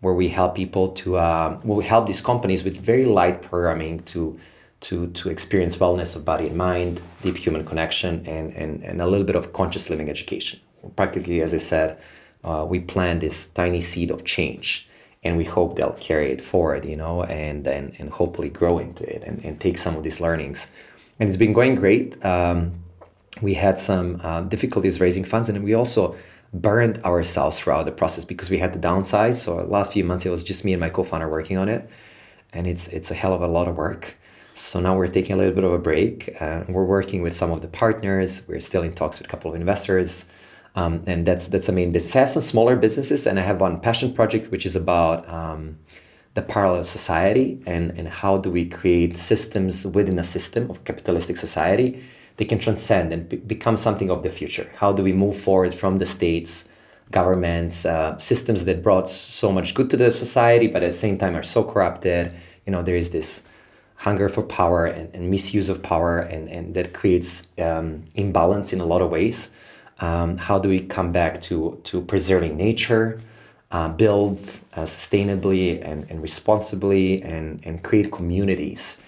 where 0.00 0.14
we 0.14 0.28
help 0.28 0.54
people 0.54 0.88
to 0.88 1.18
um, 1.18 1.60
we 1.64 1.84
help 1.84 2.06
these 2.06 2.20
companies 2.20 2.62
with 2.62 2.76
very 2.76 3.04
light 3.04 3.42
programming 3.42 4.00
to 4.00 4.38
to 4.82 5.08
to 5.08 5.30
experience 5.30 5.76
wellness 5.76 6.14
of 6.14 6.24
body 6.24 6.46
and 6.46 6.56
mind 6.56 7.00
deep 7.22 7.36
human 7.36 7.64
connection 7.64 8.24
and 8.26 8.52
and, 8.52 8.82
and 8.82 9.00
a 9.00 9.06
little 9.06 9.26
bit 9.26 9.36
of 9.36 9.52
conscious 9.52 9.90
living 9.90 10.08
education. 10.08 10.60
Practically 10.96 11.40
as 11.40 11.54
i 11.54 11.56
said 11.56 11.98
uh, 12.44 12.64
we 12.68 12.80
plant 12.80 13.20
this 13.20 13.46
tiny 13.46 13.80
seed 13.80 14.10
of 14.10 14.24
change 14.24 14.88
and 15.24 15.36
we 15.36 15.44
hope 15.44 15.76
they'll 15.76 15.92
carry 15.94 16.30
it 16.30 16.42
forward 16.42 16.84
you 16.84 16.96
know 16.96 17.24
and 17.24 17.66
and, 17.66 17.94
and 17.98 18.10
hopefully 18.10 18.50
grow 18.50 18.78
into 18.78 19.04
it 19.04 19.22
and, 19.24 19.42
and 19.44 19.60
take 19.60 19.78
some 19.78 19.96
of 19.96 20.02
these 20.02 20.20
learnings. 20.20 20.68
And 21.18 21.28
it's 21.28 21.38
been 21.38 21.52
going 21.52 21.76
great. 21.76 22.22
Um, 22.24 22.72
we 23.40 23.54
had 23.54 23.78
some 23.78 24.20
uh, 24.22 24.42
difficulties 24.42 25.00
raising 25.00 25.24
funds 25.24 25.48
and 25.48 25.62
we 25.64 25.74
also 25.74 26.16
burned 26.52 26.98
ourselves 27.04 27.58
throughout 27.58 27.84
the 27.84 27.92
process 27.92 28.24
because 28.24 28.50
we 28.50 28.58
had 28.58 28.72
to 28.72 28.78
downsize. 28.78 29.36
So 29.36 29.56
last 29.56 29.92
few 29.92 30.04
months 30.04 30.26
it 30.26 30.30
was 30.30 30.44
just 30.44 30.64
me 30.64 30.72
and 30.72 30.80
my 30.80 30.88
co-founder 30.88 31.28
working 31.28 31.56
on 31.56 31.68
it 31.68 31.88
and 32.52 32.66
it's 32.66 32.88
it's 32.88 33.10
a 33.10 33.14
hell 33.14 33.32
of 33.32 33.42
a 33.42 33.48
lot 33.48 33.66
of 33.66 33.76
work. 33.76 34.16
So 34.54 34.78
now 34.78 34.96
we're 34.96 35.08
taking 35.08 35.32
a 35.32 35.36
little 35.36 35.54
bit 35.54 35.64
of 35.64 35.72
a 35.72 35.78
break 35.78 36.40
uh, 36.40 36.64
we're 36.68 36.84
working 36.84 37.22
with 37.22 37.34
some 37.34 37.50
of 37.50 37.60
the 37.62 37.68
partners. 37.68 38.42
We're 38.46 38.60
still 38.60 38.82
in 38.82 38.92
talks 38.92 39.18
with 39.18 39.26
a 39.26 39.30
couple 39.30 39.50
of 39.50 39.56
investors 39.56 40.26
um, 40.74 41.02
and 41.06 41.26
that's 41.26 41.48
that's 41.48 41.66
the 41.66 41.72
main 41.72 41.92
business. 41.92 42.16
I 42.16 42.20
have 42.20 42.30
some 42.30 42.42
smaller 42.42 42.76
businesses, 42.76 43.26
and 43.26 43.38
I 43.38 43.42
have 43.42 43.60
one 43.60 43.80
passion 43.80 44.12
project 44.12 44.50
which 44.50 44.66
is 44.66 44.74
about 44.74 45.28
um, 45.28 45.78
the 46.34 46.42
parallel 46.42 46.84
society 46.84 47.62
and 47.66 47.96
and 47.98 48.08
how 48.08 48.38
do 48.38 48.50
we 48.50 48.66
create 48.66 49.16
systems 49.16 49.86
within 49.86 50.18
a 50.18 50.24
system 50.24 50.70
of 50.70 50.84
capitalistic 50.84 51.36
society 51.36 52.02
that 52.36 52.48
can 52.48 52.58
transcend 52.58 53.12
and 53.12 53.28
be- 53.28 53.36
become 53.36 53.76
something 53.76 54.10
of 54.10 54.24
the 54.24 54.30
future. 54.30 54.68
How 54.76 54.92
do 54.92 55.02
we 55.04 55.12
move 55.12 55.36
forward 55.36 55.72
from 55.72 55.98
the 55.98 56.06
states, 56.06 56.68
governments, 57.12 57.86
uh, 57.86 58.18
systems 58.18 58.64
that 58.64 58.82
brought 58.82 59.08
so 59.08 59.52
much 59.52 59.74
good 59.74 59.88
to 59.90 59.96
the 59.96 60.10
society, 60.10 60.66
but 60.66 60.82
at 60.82 60.86
the 60.86 60.92
same 60.92 61.16
time 61.16 61.36
are 61.36 61.44
so 61.44 61.62
corrupted? 61.62 62.34
You 62.66 62.72
know, 62.72 62.82
there 62.82 62.96
is 62.96 63.10
this 63.10 63.44
hunger 63.96 64.28
for 64.28 64.42
power 64.42 64.86
and, 64.86 65.14
and 65.14 65.30
misuse 65.30 65.68
of 65.68 65.82
power, 65.82 66.18
and 66.18 66.48
and 66.48 66.74
that 66.74 66.92
creates 66.92 67.48
um, 67.58 68.04
imbalance 68.16 68.72
in 68.72 68.80
a 68.80 68.86
lot 68.86 69.02
of 69.02 69.10
ways. 69.10 69.52
Um, 70.00 70.36
how 70.38 70.58
do 70.58 70.68
we 70.68 70.80
come 70.80 71.12
back 71.12 71.40
to 71.42 71.78
to 71.84 72.00
preserving 72.02 72.56
nature, 72.56 73.20
uh, 73.70 73.88
build 73.88 74.38
uh, 74.76 74.82
sustainably 74.82 75.80
and, 75.88 76.10
and 76.10 76.20
responsibly, 76.22 77.22
and 77.22 77.60
and 77.66 77.82
create 77.82 78.10
communities, 78.10 78.98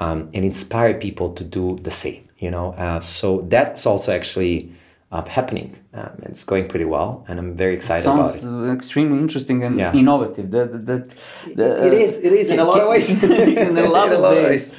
um, 0.00 0.28
and 0.34 0.44
inspire 0.44 0.94
people 0.94 1.32
to 1.34 1.44
do 1.44 1.78
the 1.82 1.90
same. 1.90 2.22
You 2.38 2.50
know, 2.50 2.72
uh, 2.76 3.00
so 3.00 3.46
that's 3.48 3.86
also 3.86 4.12
actually 4.12 4.70
uh, 5.10 5.24
happening. 5.24 5.76
Um, 5.94 6.10
it's 6.24 6.44
going 6.44 6.68
pretty 6.68 6.84
well, 6.84 7.24
and 7.26 7.38
I'm 7.38 7.56
very 7.56 7.74
excited 7.74 8.04
sounds 8.04 8.34
about 8.36 8.44
it. 8.44 8.70
uh, 8.70 8.74
extremely 8.74 9.18
interesting 9.18 9.64
and 9.64 9.78
Yeah. 9.78 9.94
innovative. 9.94 10.50
That, 10.50 10.86
that, 10.86 11.08
that, 11.56 11.86
It 11.86 11.94
is. 11.94 12.18
It 12.18 12.32
is 12.32 12.50
in 12.50 12.58
a 12.58 12.64
lot 12.64 12.80
of 12.80 12.88
ways. 12.88 13.08
in 13.22 13.78
a 13.78 13.88
lot 13.88 14.08
In 14.08 14.12
a 14.12 14.16
of 14.16 14.20
lot 14.20 14.36
of 14.36 14.44
ways. 14.44 14.74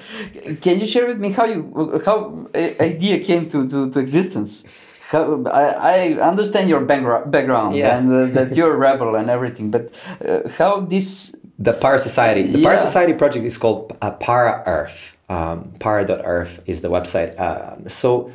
Can 0.61 0.79
you 0.79 0.85
share 0.85 1.07
with 1.07 1.19
me 1.19 1.31
how 1.31 1.45
you 1.45 2.01
how 2.05 2.47
idea 2.79 3.17
came 3.19 3.49
to, 3.49 3.67
to, 3.67 3.89
to 3.89 3.99
existence? 3.99 4.63
How, 5.09 5.43
I, 5.45 6.15
I 6.19 6.29
understand 6.29 6.67
your 6.69 6.81
background 6.81 7.75
Yeah. 7.75 7.97
and 7.97 8.11
uh, 8.11 8.25
that 8.33 8.55
you're 8.55 8.73
a 8.73 8.77
rebel 8.77 9.15
and 9.15 9.29
everything, 9.29 9.71
but 9.71 9.93
uh, 10.27 10.49
how 10.57 10.81
this 10.81 11.35
The 11.59 11.73
Para 11.73 11.99
Society. 11.99 12.43
The 12.51 12.63
Para 12.63 12.77
Society 12.77 13.13
project 13.13 13.45
is 13.45 13.57
called 13.57 13.95
uh, 14.01 14.11
Para 14.11 14.63
Earth. 14.65 15.15
Um, 15.29 15.73
para.earth 15.79 16.59
is 16.67 16.81
the 16.81 16.89
website. 16.89 17.31
Um 17.39 17.89
so 17.89 18.29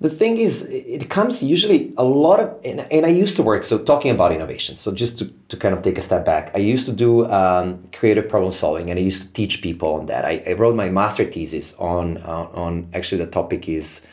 the 0.00 0.10
thing 0.10 0.36
is, 0.36 0.68
it 0.68 1.08
comes 1.08 1.42
usually 1.42 1.94
a 1.96 2.04
lot 2.04 2.38
of, 2.40 2.48
and, 2.64 2.80
and 2.90 3.06
I 3.06 3.08
used 3.08 3.36
to 3.36 3.42
work, 3.42 3.64
so 3.64 3.78
talking 3.78 4.10
about 4.10 4.32
innovation. 4.32 4.76
So 4.76 4.92
just 4.92 5.18
to, 5.18 5.32
to 5.48 5.56
kind 5.56 5.74
of 5.74 5.82
take 5.82 5.96
a 5.96 6.02
step 6.02 6.24
back, 6.26 6.50
I 6.54 6.58
used 6.58 6.84
to 6.86 6.92
do 6.92 7.24
um, 7.30 7.88
creative 7.92 8.28
problem 8.28 8.52
solving 8.52 8.90
and 8.90 8.98
I 8.98 9.02
used 9.02 9.22
to 9.22 9.32
teach 9.32 9.62
people 9.62 9.94
on 9.94 10.06
that. 10.06 10.24
I, 10.26 10.42
I 10.46 10.52
wrote 10.54 10.74
my 10.74 10.90
master 10.90 11.24
thesis 11.24 11.74
on, 11.78 12.18
uh, 12.18 12.48
on 12.52 12.88
actually 12.92 13.24
the 13.24 13.30
topic 13.30 13.68
is 13.68 14.06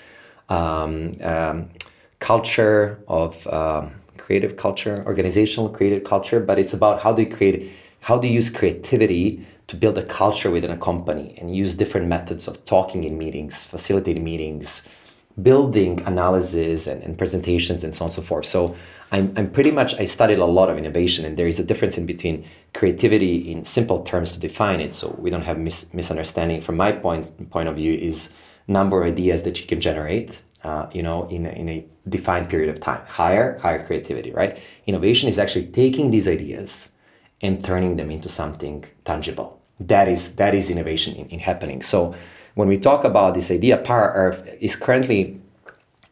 um, 0.47 1.11
um, 1.21 1.69
culture 2.21 3.03
of 3.07 3.45
um, 3.47 3.91
creative 4.17 4.55
culture, 4.55 5.03
organizational 5.05 5.67
creative 5.67 6.03
culture, 6.05 6.39
but 6.39 6.57
it's 6.57 6.73
about 6.73 7.01
how 7.01 7.11
do 7.11 7.23
you 7.23 7.29
create, 7.29 7.69
how 8.01 8.17
do 8.17 8.27
you 8.27 8.35
use 8.35 8.49
creativity 8.49 9.45
to 9.67 9.75
build 9.75 9.97
a 9.97 10.03
culture 10.03 10.49
within 10.49 10.71
a 10.71 10.77
company 10.77 11.35
and 11.39 11.53
use 11.53 11.75
different 11.75 12.07
methods 12.07 12.47
of 12.47 12.63
talking 12.63 13.03
in 13.03 13.17
meetings, 13.17 13.65
facilitating 13.65 14.23
meetings, 14.23 14.87
building 15.41 16.01
analysis 16.05 16.87
and, 16.87 17.01
and 17.03 17.17
presentations 17.17 17.83
and 17.83 17.93
so 17.93 18.05
on 18.05 18.07
and 18.07 18.13
so 18.13 18.21
forth. 18.21 18.45
So 18.45 18.75
I'm, 19.11 19.33
I'm 19.35 19.49
pretty 19.49 19.71
much, 19.71 19.95
I 19.95 20.05
studied 20.05 20.39
a 20.39 20.45
lot 20.45 20.69
of 20.69 20.77
innovation 20.77 21.25
and 21.25 21.35
there 21.37 21.47
is 21.47 21.57
a 21.57 21.63
difference 21.63 21.97
in 21.97 22.05
between 22.05 22.45
creativity 22.73 23.51
in 23.51 23.63
simple 23.63 24.03
terms 24.03 24.33
to 24.33 24.39
define 24.39 24.79
it. 24.79 24.93
So 24.93 25.15
we 25.17 25.29
don't 25.29 25.43
have 25.43 25.57
mis- 25.57 25.91
misunderstanding 25.93 26.61
from 26.61 26.77
my 26.77 26.91
point, 26.91 27.49
point 27.49 27.67
of 27.67 27.75
view 27.75 27.93
is 27.93 28.31
number 28.67 29.01
of 29.01 29.07
ideas 29.07 29.43
that 29.43 29.59
you 29.59 29.67
can 29.67 29.81
generate, 29.81 30.41
uh, 30.63 30.87
you 30.91 31.01
know, 31.01 31.27
in 31.27 31.45
a, 31.45 31.49
in 31.49 31.69
a 31.69 31.85
defined 32.07 32.49
period 32.49 32.69
of 32.69 32.79
time. 32.79 33.01
Higher, 33.07 33.57
higher 33.59 33.83
creativity, 33.83 34.31
right? 34.31 34.59
Innovation 34.85 35.27
is 35.29 35.39
actually 35.39 35.67
taking 35.67 36.11
these 36.11 36.27
ideas 36.27 36.91
and 37.41 37.63
turning 37.63 37.95
them 37.97 38.11
into 38.11 38.29
something 38.29 38.85
tangible. 39.03 39.59
That 39.79 40.07
is 40.07 40.35
that 40.35 40.53
is 40.53 40.69
innovation 40.69 41.15
in, 41.15 41.25
in 41.27 41.39
happening. 41.39 41.81
So 41.81 42.13
when 42.53 42.67
we 42.67 42.77
talk 42.77 43.03
about 43.03 43.33
this 43.33 43.49
idea, 43.49 43.77
Para 43.77 44.11
Earth 44.13 44.47
is 44.59 44.75
currently 44.75 45.41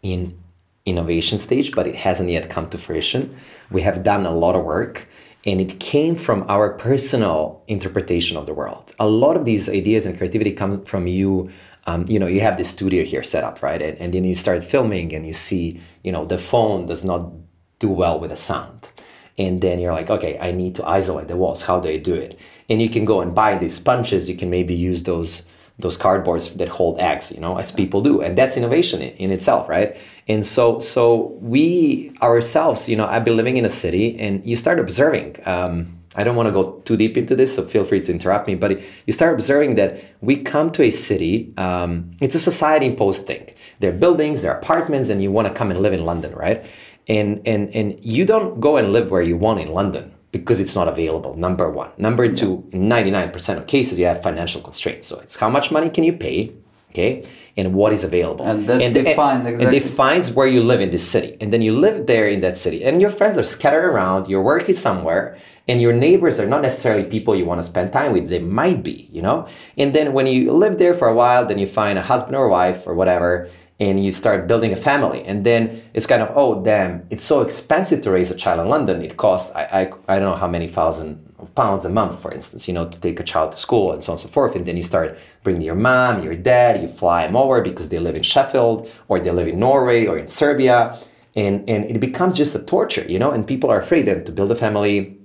in 0.02 0.38
innovation 0.86 1.38
stage, 1.38 1.74
but 1.74 1.86
it 1.86 1.96
hasn't 1.96 2.30
yet 2.30 2.50
come 2.50 2.70
to 2.70 2.78
fruition. 2.78 3.36
We 3.70 3.84
have 3.84 4.02
done 4.04 4.26
a 4.26 4.34
lot 4.34 4.56
of 4.56 4.64
work 4.64 5.08
and 5.46 5.62
it 5.62 5.80
came 5.80 6.16
from 6.16 6.46
our 6.50 6.74
personal 6.74 7.64
interpretation 7.68 8.36
of 8.36 8.46
the 8.46 8.54
world. 8.54 8.94
A 9.00 9.08
lot 9.08 9.38
of 9.38 9.46
these 9.46 9.70
ideas 9.70 10.06
and 10.06 10.18
creativity 10.18 10.52
come 10.52 10.84
from 10.84 11.08
you. 11.08 11.50
Um, 11.90 12.06
you 12.08 12.20
know, 12.20 12.28
you 12.28 12.42
have 12.42 12.58
this 12.58 12.70
studio 12.70 13.04
here 13.04 13.24
set 13.24 13.44
up, 13.44 13.64
right? 13.64 13.82
And, 13.82 13.98
and 13.98 14.14
then 14.14 14.24
you 14.24 14.36
start 14.36 14.64
filming 14.64 15.14
and 15.16 15.26
you 15.26 15.34
see, 15.34 15.82
you 16.04 16.12
know, 16.12 16.24
the 16.26 16.38
phone 16.38 16.86
does 16.86 17.04
not 17.04 17.32
do 17.80 17.90
well 17.90 18.20
with 18.20 18.30
the 18.30 18.36
sound. 18.36 18.90
And 19.38 19.62
then 19.62 19.80
you're 19.80 19.94
like, 19.94 20.10
okay, 20.10 20.38
I 20.40 20.52
need 20.52 20.76
to 20.76 20.86
isolate 20.86 21.30
the 21.30 21.38
walls. 21.38 21.64
How 21.64 21.80
do 21.80 21.90
I 21.90 21.98
do 21.98 22.14
it? 22.14 22.38
And 22.70 22.82
you 22.82 22.90
can 22.90 23.06
go 23.06 23.22
and 23.22 23.34
buy 23.34 23.58
these 23.58 23.76
sponges. 23.76 24.30
You 24.30 24.36
can 24.36 24.50
maybe 24.50 24.76
use 24.76 25.04
those 25.04 25.46
those 25.80 25.98
cardboards 25.98 26.58
that 26.58 26.68
hold 26.68 27.00
eggs, 27.00 27.32
you 27.32 27.40
know, 27.40 27.58
as 27.58 27.72
people 27.72 28.02
do, 28.02 28.20
and 28.22 28.38
that's 28.38 28.58
innovation 28.58 29.02
in, 29.02 29.16
in 29.16 29.32
itself, 29.32 29.70
right? 29.70 29.96
And 30.28 30.46
so, 30.46 30.80
so 30.80 31.38
we 31.40 32.12
ourselves, 32.22 32.90
you 32.90 32.98
know, 32.98 33.06
I've 33.06 33.24
been 33.24 33.38
living 33.38 33.56
in 33.56 33.64
a 33.64 33.70
city, 33.70 34.20
and 34.20 34.46
you 34.46 34.58
start 34.58 34.78
observing. 34.78 35.38
Um, 35.46 35.99
I 36.16 36.24
don't 36.24 36.36
want 36.36 36.48
to 36.48 36.52
go 36.52 36.82
too 36.86 36.98
deep 36.98 37.18
into 37.18 37.36
this, 37.36 37.56
so 37.56 37.66
feel 37.66 37.84
free 37.84 38.02
to 38.02 38.12
interrupt 38.12 38.48
me. 38.48 38.56
But 38.56 38.82
you 39.06 39.14
start 39.14 39.34
observing 39.34 39.76
that 39.76 40.04
we 40.22 40.38
come 40.38 40.72
to 40.72 40.84
a 40.84 40.92
city. 40.92 41.54
Um, 41.58 42.12
it's 42.20 42.36
a 42.36 42.40
society 42.40 42.88
imposed 42.88 43.28
thing. 43.28 43.54
There 43.80 43.92
are 43.92 43.98
buildings, 43.98 44.42
there 44.42 44.52
are 44.52 44.58
apartments, 44.58 45.10
and 45.10 45.22
you 45.22 45.32
want 45.32 45.48
to 45.48 45.54
come 45.54 45.70
and 45.70 45.82
live 45.82 45.94
in 45.94 46.06
London, 46.06 46.34
right? 46.34 46.66
And 47.08 47.42
and 47.48 47.74
and 47.76 48.04
you 48.04 48.26
don't 48.26 48.60
go 48.60 48.78
and 48.78 48.92
live 48.92 49.12
where 49.12 49.22
you 49.22 49.38
want 49.38 49.60
in 49.60 49.68
London 49.68 50.14
because 50.32 50.60
it's 50.60 50.76
not 50.76 50.88
available. 50.88 51.36
Number 51.36 51.70
one. 51.70 51.92
Number 51.98 52.32
two, 52.32 52.68
99% 52.72 53.58
of 53.58 53.68
cases, 53.68 53.98
you 53.98 54.06
have 54.06 54.22
financial 54.22 54.62
constraints. 54.62 55.08
So 55.08 55.20
it's 55.20 55.36
how 55.36 55.50
much 55.50 55.72
money 55.72 55.90
can 55.90 56.04
you 56.04 56.14
pay? 56.14 56.54
Okay. 56.92 57.24
and 57.60 57.74
what 57.74 57.92
is 57.92 58.04
available. 58.04 58.46
And 58.46 58.66
that 58.68 58.82
and, 58.82 58.94
define 58.96 59.42
and, 59.42 59.48
exactly. 59.50 59.78
and 59.78 59.84
defines 59.84 60.32
where 60.32 60.48
you 60.48 60.64
live 60.64 60.80
in 60.80 60.92
this 60.92 61.08
city. 61.08 61.36
And 61.42 61.52
then 61.52 61.62
you 61.62 61.76
live 61.76 62.08
there 62.08 62.28
in 62.28 62.40
that 62.40 62.58
city. 62.58 62.86
And 62.86 63.02
your 63.02 63.10
friends 63.10 63.38
are 63.38 63.44
scattered 63.44 63.86
around, 63.86 64.28
your 64.28 64.42
work 64.42 64.70
is 64.70 64.80
somewhere, 64.80 65.38
and 65.68 65.82
your 65.82 65.94
neighbors 65.94 66.40
are 66.40 66.48
not 66.48 66.62
necessarily 66.62 67.04
people 67.04 67.36
you 67.36 67.46
want 67.46 67.60
to 67.60 67.68
spend 67.68 67.92
time 67.92 68.14
with. 68.14 68.30
They 68.30 68.40
might 68.40 68.82
be, 68.82 69.10
you 69.12 69.22
know? 69.22 69.48
And 69.78 69.94
then 69.94 70.14
when 70.14 70.26
you 70.26 70.52
live 70.54 70.78
there 70.78 70.94
for 70.94 71.08
a 71.08 71.14
while, 71.14 71.46
then 71.46 71.60
you 71.60 71.68
find 71.68 72.00
a 72.00 72.02
husband 72.02 72.36
or 72.36 72.48
wife 72.48 72.88
or 72.88 72.94
whatever, 72.96 73.50
and 73.80 74.04
you 74.04 74.12
start 74.12 74.48
building 74.48 74.74
a 74.74 74.76
family. 74.76 75.24
And 75.24 75.46
then 75.46 75.82
it's 75.94 76.06
kind 76.06 76.22
of, 76.22 76.32
oh, 76.36 76.62
damn, 76.64 77.06
it's 77.10 77.24
so 77.24 77.42
expensive 77.42 78.02
to 78.02 78.12
raise 78.12 78.30
a 78.30 78.36
child 78.36 78.60
in 78.60 78.68
London. 78.68 79.02
It 79.02 79.16
costs, 79.16 79.56
I, 79.56 79.64
I, 79.64 80.16
I 80.16 80.20
don't 80.20 80.32
know 80.32 80.36
how 80.36 80.48
many 80.48 80.68
thousand 80.68 81.26
pounds 81.56 81.86
a 81.86 81.90
month, 81.90 82.22
for 82.22 82.34
instance, 82.34 82.68
you 82.68 82.74
know, 82.74 82.90
to 82.90 83.00
take 83.00 83.20
a 83.22 83.24
child 83.24 83.54
to 83.54 83.58
school 83.58 83.94
and 83.94 84.04
so 84.04 84.12
on 84.12 84.16
and 84.16 84.20
so 84.20 84.28
forth. 84.28 84.56
And 84.56 84.66
then 84.66 84.76
you 84.76 84.84
start 84.84 85.18
bringing 85.44 85.62
your 85.62 85.76
mom, 85.76 86.24
your 86.24 86.36
dad, 86.36 86.82
you 86.82 86.90
fly 86.90 87.26
them 87.26 87.38
over 87.38 87.62
because 87.62 87.88
they 87.88 88.00
live 88.00 88.16
in 88.16 88.24
Sheffield 88.24 88.92
or 89.08 89.20
they 89.20 89.32
live 89.32 89.48
in 89.48 89.60
Norway 89.60 90.06
or 90.08 90.18
in 90.18 90.28
Serbia. 90.28 91.00
And, 91.36 91.70
and 91.70 91.86
it 91.86 92.00
becomes 92.00 92.36
just 92.36 92.56
a 92.56 92.64
torture, 92.64 93.06
you 93.08 93.18
know, 93.18 93.32
and 93.32 93.48
people 93.48 93.70
are 93.70 93.80
afraid 93.80 94.08
then 94.08 94.26
to 94.26 94.32
build 94.32 94.52
a 94.52 94.56
family. 94.56 95.19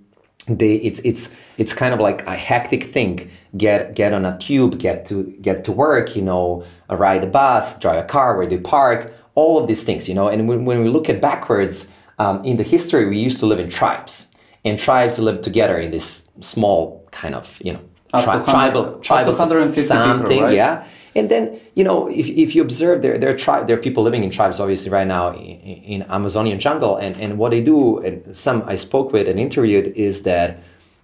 They, 0.46 0.74
it's 0.76 1.00
it's 1.00 1.34
it's 1.56 1.72
kind 1.72 1.94
of 1.94 2.00
like 2.00 2.26
a 2.26 2.34
hectic 2.34 2.84
thing. 2.84 3.30
Get 3.56 3.94
get 3.94 4.12
on 4.12 4.24
a 4.24 4.36
tube, 4.38 4.78
get 4.78 5.06
to 5.06 5.24
get 5.40 5.64
to 5.64 5.72
work, 5.72 6.16
you 6.16 6.22
know, 6.22 6.64
ride 6.90 7.24
a 7.24 7.26
bus, 7.26 7.78
drive 7.78 8.04
a 8.04 8.06
car, 8.06 8.36
where 8.36 8.46
they 8.46 8.58
park, 8.58 9.12
all 9.34 9.58
of 9.58 9.68
these 9.68 9.84
things, 9.84 10.08
you 10.08 10.14
know. 10.14 10.28
And 10.28 10.48
when, 10.48 10.64
when 10.64 10.82
we 10.82 10.90
look 10.90 11.08
at 11.08 11.20
backwards 11.20 11.88
um, 12.18 12.44
in 12.44 12.56
the 12.56 12.62
history, 12.62 13.06
we 13.06 13.16
used 13.18 13.38
to 13.40 13.46
live 13.46 13.58
in 13.58 13.70
tribes 13.70 14.28
and 14.64 14.78
tribes 14.78 15.18
lived 15.18 15.42
together 15.44 15.78
in 15.78 15.90
this 15.90 16.28
small 16.40 17.06
kind 17.10 17.34
of 17.34 17.60
you 17.62 17.72
know 17.72 17.80
tri- 18.10 18.42
tribal 18.44 18.98
tribal 19.00 19.32
150 19.32 19.80
people, 19.80 19.86
something 19.86 20.42
right? 20.42 20.54
yeah 20.54 20.86
and 21.14 21.30
then 21.30 21.61
you 21.75 21.85
know 21.85 22.09
if, 22.09 22.28
if 22.28 22.54
you 22.54 22.62
observe 22.62 23.02
there 23.02 23.18
there 23.18 23.30
are 23.30 23.37
tri- 23.37 23.62
there 23.62 23.78
are 23.78 23.80
people 23.80 24.02
living 24.02 24.25
in 24.25 24.30
tribes 24.30 24.61
obviously 24.61 24.90
right 24.90 25.06
now 25.06 25.33
in, 25.33 25.59
in 25.94 26.02
amazonian 26.09 26.59
jungle. 26.59 26.97
And, 26.97 27.16
and 27.16 27.38
what 27.38 27.50
they 27.50 27.62
do 27.62 27.99
and 27.99 28.37
some 28.37 28.62
i 28.66 28.76
spoke 28.76 29.12
with 29.12 29.28
and 29.28 29.38
interviewed 29.38 29.88
is 29.97 30.23
that 30.23 30.62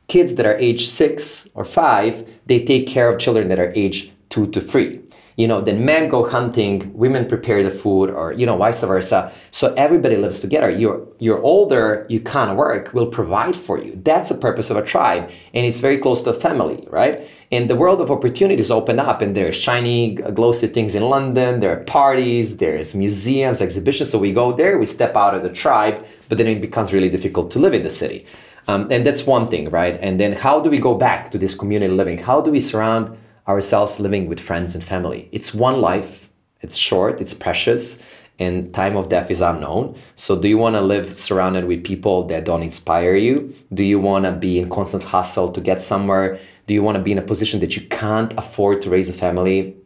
kids 0.08 0.34
that 0.36 0.46
are 0.46 0.56
age 0.56 0.88
six 0.88 1.48
or 1.54 1.64
five 1.64 2.28
they 2.46 2.64
take 2.64 2.86
care 2.86 3.08
of 3.08 3.18
children 3.18 3.48
that 3.48 3.58
are 3.58 3.72
age 3.74 4.12
two 4.28 4.46
to 4.48 4.60
three 4.60 5.00
you 5.40 5.48
know 5.48 5.60
then 5.62 5.78
men 5.86 6.10
go 6.10 6.20
hunting 6.28 6.92
women 6.92 7.22
prepare 7.34 7.62
the 7.62 7.70
food 7.82 8.10
or 8.10 8.26
you 8.40 8.44
know 8.44 8.56
vice 8.58 8.82
versa. 8.82 9.32
So 9.50 9.72
everybody 9.86 10.16
lives 10.24 10.40
together. 10.40 10.70
You're 10.82 11.00
you're 11.18 11.42
older 11.52 12.06
you 12.10 12.20
can't 12.32 12.58
work 12.64 12.92
We'll 12.94 13.12
provide 13.20 13.56
for 13.66 13.76
you. 13.84 13.92
That's 14.08 14.28
the 14.28 14.38
purpose 14.48 14.68
of 14.72 14.76
a 14.76 14.84
tribe 14.94 15.30
and 15.54 15.62
it's 15.68 15.80
very 15.80 15.98
close 16.04 16.20
to 16.24 16.34
family 16.34 16.78
right? 16.98 17.16
And 17.54 17.70
the 17.70 17.78
world 17.82 18.00
of 18.04 18.10
opportunities 18.10 18.70
open 18.70 18.96
up 19.08 19.22
and 19.22 19.34
there's 19.34 19.56
shiny 19.56 20.00
glossy 20.38 20.68
things 20.76 20.94
in 20.94 21.04
london 21.14 21.50
there 21.60 21.72
are 21.76 21.82
parties 22.00 22.58
there's 22.58 22.94
museums 22.94 23.62
exhibitions. 23.62 24.10
So 24.10 24.18
we 24.18 24.32
go 24.42 24.46
there 24.60 24.74
we 24.84 24.86
step 24.98 25.14
out 25.22 25.32
of 25.36 25.42
the 25.46 25.52
tribe 25.64 25.96
but 26.28 26.36
then 26.38 26.48
it 26.54 26.60
becomes 26.60 26.92
really 26.92 27.10
difficult 27.16 27.46
to 27.52 27.58
live 27.64 27.74
in 27.78 27.82
the 27.82 27.94
city. 28.02 28.20
Um, 28.68 28.82
and 28.94 29.00
that's 29.06 29.24
one 29.36 29.48
thing 29.52 29.64
right? 29.70 29.96
And 30.06 30.20
then 30.20 30.32
how 30.44 30.56
do 30.64 30.68
we 30.74 30.80
go 30.88 30.94
back 31.08 31.30
to 31.32 31.38
this 31.38 31.54
community 31.60 31.94
living? 32.02 32.18
How 32.18 32.38
do 32.42 32.50
we 32.56 32.60
surround 32.60 33.04
ourselves 33.50 34.00
living 34.00 34.28
with 34.28 34.40
friends 34.40 34.74
and 34.74 34.82
family. 34.82 35.28
It's 35.32 35.52
one 35.52 35.80
life, 35.80 36.28
it's 36.60 36.76
short, 36.76 37.20
it's 37.20 37.34
precious, 37.34 38.02
and 38.38 38.72
time 38.72 38.96
of 38.96 39.08
death 39.08 39.30
is 39.30 39.42
unknown. 39.42 39.96
So, 40.14 40.38
do 40.40 40.48
you 40.48 40.56
want 40.56 40.74
to 40.76 40.80
live 40.80 41.18
surrounded 41.18 41.64
with 41.66 41.84
people 41.84 42.26
that 42.28 42.44
don't 42.44 42.62
inspire 42.62 43.16
you? 43.16 43.54
Do 43.74 43.84
you 43.84 43.98
want 44.00 44.24
to 44.24 44.32
be 44.32 44.58
in 44.58 44.70
constant 44.70 45.02
hustle 45.02 45.50
to 45.52 45.60
get 45.60 45.80
somewhere? 45.80 46.38
Do 46.66 46.72
you 46.74 46.82
want 46.82 46.96
to 46.96 47.02
be 47.02 47.12
in 47.12 47.18
a 47.18 47.22
position 47.32 47.60
that 47.60 47.76
you 47.76 47.82
can't 47.88 48.32
afford 48.38 48.80
to 48.82 48.90
raise 48.90 49.10
a 49.10 49.12
family? 49.12 49.76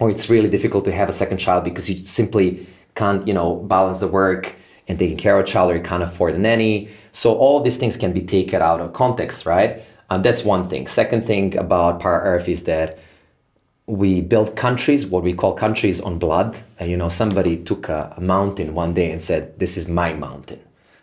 Or 0.00 0.08
it's 0.08 0.30
really 0.30 0.48
difficult 0.48 0.84
to 0.84 0.92
have 0.92 1.08
a 1.08 1.12
second 1.12 1.38
child 1.38 1.64
because 1.64 1.90
you 1.90 1.96
simply 1.98 2.66
can't, 2.94 3.26
you 3.26 3.34
know, 3.34 3.56
balance 3.56 4.00
the 4.00 4.08
work 4.08 4.54
and 4.86 4.98
taking 4.98 5.16
care 5.16 5.36
of 5.38 5.44
a 5.44 5.46
child 5.46 5.70
or 5.70 5.76
you 5.76 5.82
can't 5.82 6.02
afford 6.02 6.34
a 6.34 6.38
nanny. 6.38 6.88
So 7.12 7.34
all 7.34 7.60
these 7.60 7.76
things 7.76 7.96
can 7.96 8.12
be 8.12 8.22
taken 8.22 8.62
out 8.62 8.80
of 8.80 8.92
context, 8.92 9.44
right? 9.44 9.82
Um, 10.10 10.22
that's 10.22 10.44
one 10.44 10.68
thing. 10.68 10.86
Second 10.86 11.26
thing 11.26 11.56
about 11.56 12.00
Para 12.00 12.20
Earth 12.20 12.48
is 12.48 12.64
that 12.64 12.98
we 13.88 14.20
build 14.20 14.54
countries, 14.54 15.06
what 15.06 15.22
we 15.22 15.32
call 15.32 15.54
countries 15.54 16.00
on 16.00 16.18
blood. 16.18 16.56
And, 16.78 16.90
you 16.90 16.96
know, 16.96 17.08
somebody 17.08 17.56
took 17.56 17.88
a, 17.88 18.14
a 18.16 18.20
mountain 18.20 18.74
one 18.74 18.92
day 18.94 19.10
and 19.10 19.20
said, 19.20 19.58
"This 19.58 19.76
is 19.76 19.88
my 19.88 20.12
mountain," 20.12 20.60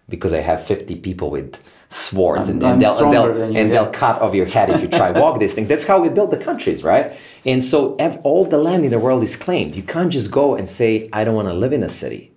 because 0.07 0.33
I 0.33 0.41
have 0.41 0.63
50 0.63 0.95
people 0.97 1.29
with 1.31 1.59
swords, 1.89 2.47
I'm- 2.47 2.57
and, 2.57 2.63
and, 2.73 2.81
they'll, 2.81 2.91
and, 3.05 3.13
they'll, 3.13 3.25
and 3.57 3.73
they'll 3.73 3.91
cut 3.91 4.21
off 4.21 4.33
your 4.35 4.45
head 4.45 4.69
if 4.69 4.81
you 4.81 4.87
try 4.87 5.11
to 5.11 5.19
walk 5.19 5.39
this 5.39 5.53
thing. 5.55 5.67
That's 5.67 5.85
how 5.85 5.99
we 5.99 6.09
build 6.09 6.29
the 6.31 6.37
countries, 6.37 6.83
right? 6.83 7.13
And 7.43 7.63
so 7.63 7.95
ev- 7.97 8.19
all 8.23 8.45
the 8.45 8.57
land 8.59 8.85
in 8.85 8.91
the 8.91 8.99
world 8.99 9.23
is 9.23 9.35
claimed. 9.35 9.75
You 9.75 9.83
can't 9.83 10.11
just 10.11 10.29
go 10.31 10.55
and 10.55 10.69
say, 10.69 11.09
"I 11.11 11.23
don't 11.25 11.35
want 11.35 11.47
to 11.47 11.53
live 11.55 11.73
in 11.73 11.83
a 11.83 11.89
city." 11.89 12.31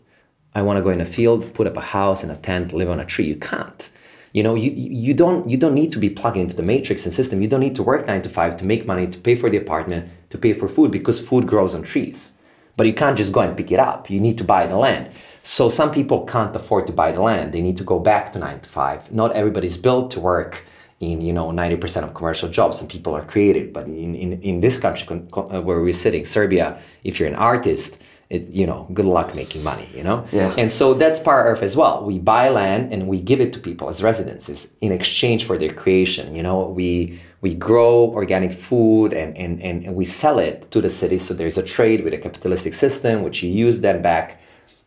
I 0.54 0.62
want 0.62 0.78
to 0.78 0.82
go 0.82 0.90
in 0.90 1.00
a 1.00 1.04
field, 1.04 1.52
put 1.54 1.66
up 1.66 1.76
a 1.76 1.86
house 1.98 2.22
and 2.24 2.32
a 2.32 2.36
tent, 2.36 2.72
live 2.72 2.88
on 2.90 2.98
a 2.98 3.04
tree. 3.04 3.26
You 3.26 3.36
can't. 3.36 3.90
You 4.38 4.44
know, 4.44 4.54
you, 4.54 4.70
you 4.70 5.14
don't 5.14 5.50
you 5.50 5.56
don't 5.56 5.74
need 5.74 5.90
to 5.90 5.98
be 5.98 6.08
plugged 6.08 6.36
into 6.36 6.54
the 6.54 6.62
matrix 6.62 7.04
and 7.04 7.12
system. 7.12 7.42
You 7.42 7.48
don't 7.48 7.64
need 7.66 7.74
to 7.74 7.82
work 7.82 8.06
nine 8.06 8.22
to 8.22 8.28
five 8.28 8.56
to 8.58 8.64
make 8.64 8.86
money, 8.86 9.04
to 9.08 9.18
pay 9.18 9.34
for 9.34 9.50
the 9.50 9.56
apartment, 9.56 10.08
to 10.30 10.38
pay 10.38 10.52
for 10.52 10.68
food, 10.68 10.92
because 10.92 11.20
food 11.20 11.44
grows 11.48 11.74
on 11.74 11.82
trees. 11.82 12.36
But 12.76 12.86
you 12.86 12.94
can't 12.94 13.16
just 13.16 13.32
go 13.32 13.40
and 13.40 13.56
pick 13.56 13.72
it 13.72 13.80
up. 13.80 14.08
You 14.08 14.20
need 14.20 14.38
to 14.38 14.44
buy 14.44 14.68
the 14.68 14.76
land. 14.76 15.10
So 15.42 15.68
some 15.68 15.90
people 15.90 16.24
can't 16.24 16.54
afford 16.54 16.86
to 16.86 16.92
buy 16.92 17.10
the 17.10 17.20
land. 17.20 17.52
They 17.52 17.60
need 17.60 17.78
to 17.78 17.82
go 17.92 17.98
back 17.98 18.30
to 18.32 18.38
nine 18.38 18.60
to 18.60 18.68
five. 18.68 19.10
Not 19.10 19.32
everybody's 19.32 19.76
built 19.76 20.12
to 20.12 20.20
work 20.20 20.62
in 21.00 21.20
you 21.20 21.32
know 21.32 21.48
90% 21.48 22.04
of 22.04 22.14
commercial 22.14 22.48
jobs 22.48 22.80
and 22.80 22.88
people 22.88 23.12
are 23.14 23.24
created 23.24 23.72
but 23.72 23.86
in, 23.86 24.14
in, 24.14 24.40
in 24.42 24.60
this 24.60 24.78
country 24.78 25.04
uh, 25.32 25.60
where 25.66 25.80
we're 25.80 25.92
sitting 25.92 26.24
serbia 26.24 26.76
if 27.04 27.20
you're 27.20 27.28
an 27.28 27.36
artist 27.36 28.02
it, 28.30 28.42
you 28.50 28.66
know 28.66 28.86
good 28.92 29.06
luck 29.06 29.34
making 29.34 29.62
money 29.62 29.88
you 29.94 30.04
know 30.04 30.18
Yeah. 30.32 30.54
and 30.58 30.70
so 30.70 30.92
that's 30.94 31.18
Para 31.18 31.44
Earth 31.50 31.62
as 31.62 31.74
well. 31.76 32.04
We 32.04 32.18
buy 32.18 32.48
land 32.50 32.92
and 32.92 33.08
we 33.08 33.18
give 33.20 33.40
it 33.40 33.52
to 33.54 33.58
people 33.58 33.88
as 33.88 34.02
residences 34.02 34.58
in 34.80 34.92
exchange 34.92 35.44
for 35.48 35.56
their 35.56 35.72
creation. 35.82 36.34
You 36.36 36.42
know, 36.42 36.58
we 36.80 37.18
we 37.40 37.54
grow 37.54 37.94
organic 38.20 38.52
food 38.52 39.12
and, 39.14 39.30
and, 39.38 39.62
and, 39.62 39.84
and 39.84 39.94
we 39.94 40.04
sell 40.04 40.38
it 40.40 40.70
to 40.72 40.80
the 40.80 40.88
city. 40.90 41.16
So 41.18 41.32
there's 41.34 41.56
a 41.56 41.62
trade 41.62 42.02
with 42.04 42.12
a 42.12 42.18
capitalistic 42.18 42.74
system, 42.74 43.22
which 43.22 43.42
you 43.42 43.50
use 43.66 43.80
that 43.86 44.02
back, 44.02 44.26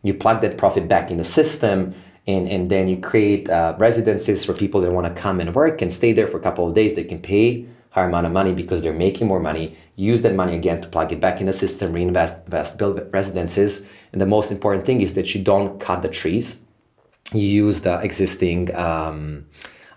you 0.02 0.12
plug 0.14 0.40
that 0.42 0.56
profit 0.58 0.86
back 0.86 1.10
in 1.10 1.16
the 1.16 1.24
system, 1.24 1.94
and, 2.26 2.46
and 2.54 2.70
then 2.70 2.88
you 2.88 2.98
create 2.98 3.48
uh, 3.48 3.74
residences 3.78 4.44
for 4.44 4.52
people 4.52 4.80
that 4.82 4.92
want 4.92 5.06
to 5.12 5.14
come 5.20 5.40
and 5.40 5.54
work 5.54 5.80
and 5.82 5.90
stay 5.92 6.12
there 6.12 6.28
for 6.28 6.36
a 6.36 6.42
couple 6.42 6.64
of 6.68 6.74
days. 6.74 6.94
They 6.94 7.04
can 7.04 7.20
pay 7.20 7.66
higher 7.92 8.08
amount 8.08 8.26
of 8.26 8.32
money 8.32 8.52
because 8.54 8.82
they're 8.82 8.92
making 8.92 9.26
more 9.26 9.38
money. 9.38 9.76
Use 9.96 10.22
that 10.22 10.34
money 10.34 10.54
again 10.54 10.80
to 10.80 10.88
plug 10.88 11.12
it 11.12 11.20
back 11.20 11.40
in 11.40 11.46
the 11.46 11.52
system, 11.52 11.92
reinvest, 11.92 12.44
invest, 12.46 12.78
build 12.78 13.00
residences. 13.12 13.84
And 14.12 14.20
the 14.20 14.26
most 14.26 14.50
important 14.50 14.86
thing 14.86 15.02
is 15.02 15.12
that 15.14 15.34
you 15.34 15.42
don't 15.42 15.78
cut 15.78 16.00
the 16.00 16.08
trees. 16.08 16.60
You 17.32 17.46
use 17.46 17.82
the 17.82 18.00
existing 18.00 18.74
um, 18.74 19.46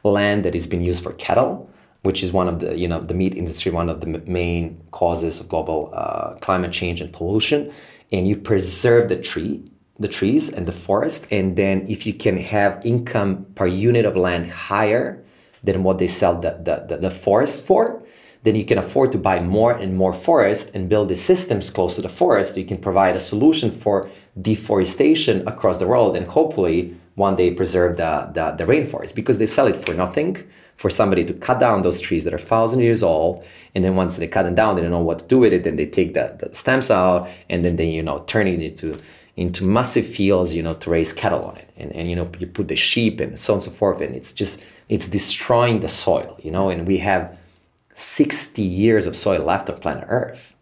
land 0.04 0.44
that 0.44 0.56
is 0.56 0.68
being 0.68 0.84
used 0.84 1.04
for 1.04 1.14
cattle, 1.14 1.70
which 2.04 2.22
is 2.22 2.34
one 2.34 2.50
of 2.50 2.60
the 2.60 2.78
you 2.78 2.88
know 2.88 3.00
the 3.00 3.14
meat 3.14 3.34
industry, 3.34 3.72
one 3.72 3.90
of 3.90 4.02
the 4.02 4.08
main 4.08 4.82
causes 4.92 5.40
of 5.40 5.48
global 5.48 5.90
uh, 5.94 6.36
climate 6.42 6.74
change 6.74 7.00
and 7.00 7.12
pollution. 7.12 7.72
And 8.12 8.28
you 8.28 8.36
preserve 8.36 9.08
the 9.08 9.18
tree, 9.18 9.64
the 10.00 10.08
trees 10.10 10.50
and 10.50 10.68
the 10.68 10.74
forest, 10.74 11.28
and 11.32 11.56
then 11.56 11.86
if 11.88 12.06
you 12.06 12.14
can 12.14 12.38
have 12.38 12.86
income 12.86 13.46
per 13.56 13.68
unit 13.68 14.06
of 14.06 14.18
land 14.18 14.52
higher 14.52 15.25
than 15.66 15.84
what 15.84 15.98
they 15.98 16.08
sell 16.08 16.40
the, 16.40 16.52
the, 16.64 16.86
the, 16.88 16.98
the 16.98 17.12
forest 17.12 17.66
for, 17.66 18.02
then 18.44 18.56
you 18.56 18.64
can 18.64 18.78
afford 18.78 19.12
to 19.12 19.18
buy 19.18 19.40
more 19.40 19.74
and 19.74 19.98
more 19.98 20.14
forest 20.14 20.72
and 20.76 20.88
build 20.88 21.10
the 21.10 21.16
systems 21.16 21.72
close 21.72 21.96
to 21.96 22.02
the 22.02 22.10
forest. 22.10 22.54
So 22.54 22.60
you 22.60 22.66
can 22.66 22.78
provide 22.78 23.16
a 23.16 23.20
solution 23.20 23.72
for 23.72 24.10
deforestation 24.40 25.48
across 25.48 25.80
the 25.80 25.88
world 25.88 26.16
and 26.16 26.28
hopefully 26.28 26.96
one 27.16 27.36
day 27.36 27.54
preserve 27.54 27.98
the, 27.98 28.30
the, 28.34 28.52
the 28.52 28.72
rainforest 28.72 29.16
because 29.16 29.40
they 29.40 29.48
sell 29.48 29.68
it 29.68 29.84
for 29.84 29.94
nothing 29.94 30.38
for 30.78 30.90
somebody 30.90 31.24
to 31.26 31.34
cut 31.34 31.60
down 31.60 31.82
those 31.82 32.00
trees 32.00 32.24
that 32.26 32.34
are 32.34 32.38
thousand 32.38 32.82
years 32.82 33.02
old. 33.02 33.44
And 33.74 33.84
then 33.84 33.96
once 33.96 34.18
they 34.18 34.28
cut 34.28 34.44
them 34.44 34.54
down 34.54 34.76
they 34.76 34.82
don't 34.82 34.92
know 34.92 35.00
what 35.00 35.20
to 35.20 35.26
do 35.26 35.40
with 35.40 35.54
it. 35.54 35.64
Then 35.64 35.78
they 35.78 35.88
take 35.88 36.14
the, 36.14 36.36
the 36.40 36.54
stems 36.54 36.92
out 36.92 37.28
and 37.50 37.66
then 37.66 37.78
they 37.78 37.90
you 37.90 38.04
know 38.04 38.20
turn 38.28 38.48
it 38.48 38.62
into 38.62 38.98
into 39.38 39.66
massive 39.66 40.08
fields 40.08 40.54
you 40.54 40.64
know 40.64 40.76
to 40.76 40.90
raise 40.90 41.14
cattle 41.14 41.46
on 41.46 41.58
it. 41.58 41.70
And, 41.78 41.92
and 41.94 42.10
you 42.10 42.16
know 42.16 42.30
you 42.38 42.46
put 42.46 42.68
the 42.68 42.76
sheep 42.76 43.20
and 43.22 43.40
so 43.40 43.54
on 43.54 43.58
and 43.58 43.64
so 43.64 43.72
forth. 43.72 44.02
And 44.02 44.14
it's 44.16 44.34
just 44.34 44.64
it's 44.90 45.08
destroying 45.08 45.80
the 45.80 45.90
soil 45.90 46.38
you 46.42 46.52
know 46.52 46.70
and 46.70 46.88
we 46.88 46.98
have 46.98 47.38
60 47.94 48.62
years 48.62 49.06
of 49.06 49.16
soil 49.16 49.44
left 49.44 49.70
on 49.70 49.78
planet 49.78 50.06
earth 50.10 50.56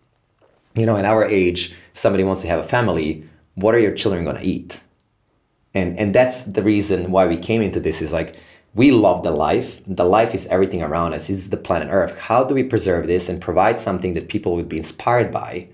you 0.76 0.86
know, 0.86 0.98
at 0.98 1.06
our 1.06 1.26
age, 1.26 1.72
if 1.72 1.98
somebody 2.00 2.24
wants 2.24 2.42
to 2.42 2.48
have 2.48 2.60
a 2.60 2.68
family, 2.68 3.28
what 3.56 3.76
are 3.76 3.80
your 3.80 3.94
children 3.94 4.24
going 4.24 4.38
to 4.38 4.44
eat? 4.44 4.82
And 5.76 5.98
and 5.98 6.14
that's 6.14 6.44
the 6.44 6.64
reason 6.64 7.12
why 7.12 7.28
we 7.28 7.38
came 7.38 7.62
into 7.62 7.80
this 7.80 8.02
is 8.02 8.14
like 8.14 8.38
we 8.76 8.92
love 8.92 9.24
the 9.24 9.32
life. 9.32 9.82
The 9.86 10.06
life 10.06 10.34
is 10.34 10.48
everything 10.48 10.82
around 10.82 11.14
us. 11.14 11.28
This 11.28 11.40
is 11.40 11.50
the 11.50 11.58
planet 11.58 11.90
Earth. 11.92 12.18
How 12.20 12.44
do 12.44 12.56
we 12.56 12.64
preserve 12.64 13.08
this 13.08 13.30
and 13.30 13.40
provide 13.42 13.80
something 13.80 14.14
that 14.16 14.30
people 14.30 14.56
would 14.56 14.70
be 14.70 14.78
inspired 14.78 15.32
by 15.32 15.70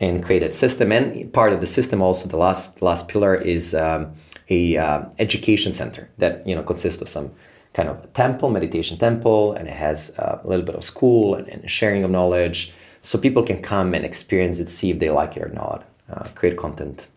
and 0.00 0.22
create 0.22 0.42
a 0.42 0.52
system? 0.52 0.92
And 0.92 1.32
part 1.32 1.52
of 1.52 1.60
the 1.60 1.66
system 1.66 2.02
also, 2.02 2.28
the 2.28 2.36
last 2.36 2.82
last 2.82 3.08
pillar 3.08 3.34
is 3.34 3.74
um, 3.74 4.14
a 4.50 4.76
uh, 4.76 5.04
education 5.18 5.72
center 5.72 6.10
that 6.18 6.46
you 6.46 6.54
know 6.54 6.62
consists 6.62 7.00
of 7.02 7.08
some 7.08 7.32
kind 7.74 7.88
of 7.88 8.12
temple, 8.14 8.48
meditation 8.50 8.96
temple, 8.96 9.52
and 9.52 9.68
it 9.68 9.74
has 9.74 10.16
uh, 10.18 10.40
a 10.42 10.48
little 10.48 10.64
bit 10.64 10.76
of 10.76 10.84
school 10.84 11.34
and, 11.34 11.48
and 11.48 11.70
sharing 11.70 12.04
of 12.04 12.10
knowledge 12.10 12.72
so 13.02 13.18
people 13.18 13.42
can 13.42 13.60
come 13.60 13.92
and 13.92 14.04
experience 14.04 14.60
it, 14.60 14.68
see 14.68 14.90
if 14.90 14.98
they 14.98 15.10
like 15.10 15.36
it 15.36 15.42
or 15.42 15.50
not, 15.50 15.84
uh, 16.10 16.26
create 16.34 16.56
content. 16.56 17.08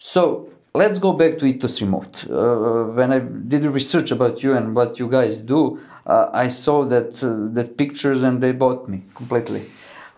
So 0.00 0.48
let's 0.74 0.98
go 0.98 1.12
back 1.12 1.38
to 1.38 1.46
Ethos 1.46 1.80
Remote. 1.80 2.24
Uh, 2.28 2.86
when 2.92 3.12
I 3.12 3.20
did 3.20 3.64
research 3.64 4.10
about 4.10 4.42
you 4.42 4.54
and 4.56 4.74
what 4.74 4.98
you 4.98 5.08
guys 5.08 5.38
do, 5.38 5.78
uh, 6.06 6.30
I 6.32 6.48
saw 6.48 6.84
that 6.86 7.22
uh, 7.22 7.54
that 7.54 7.76
pictures 7.76 8.24
and 8.24 8.42
they 8.42 8.50
bought 8.50 8.88
me 8.88 9.02
completely. 9.14 9.62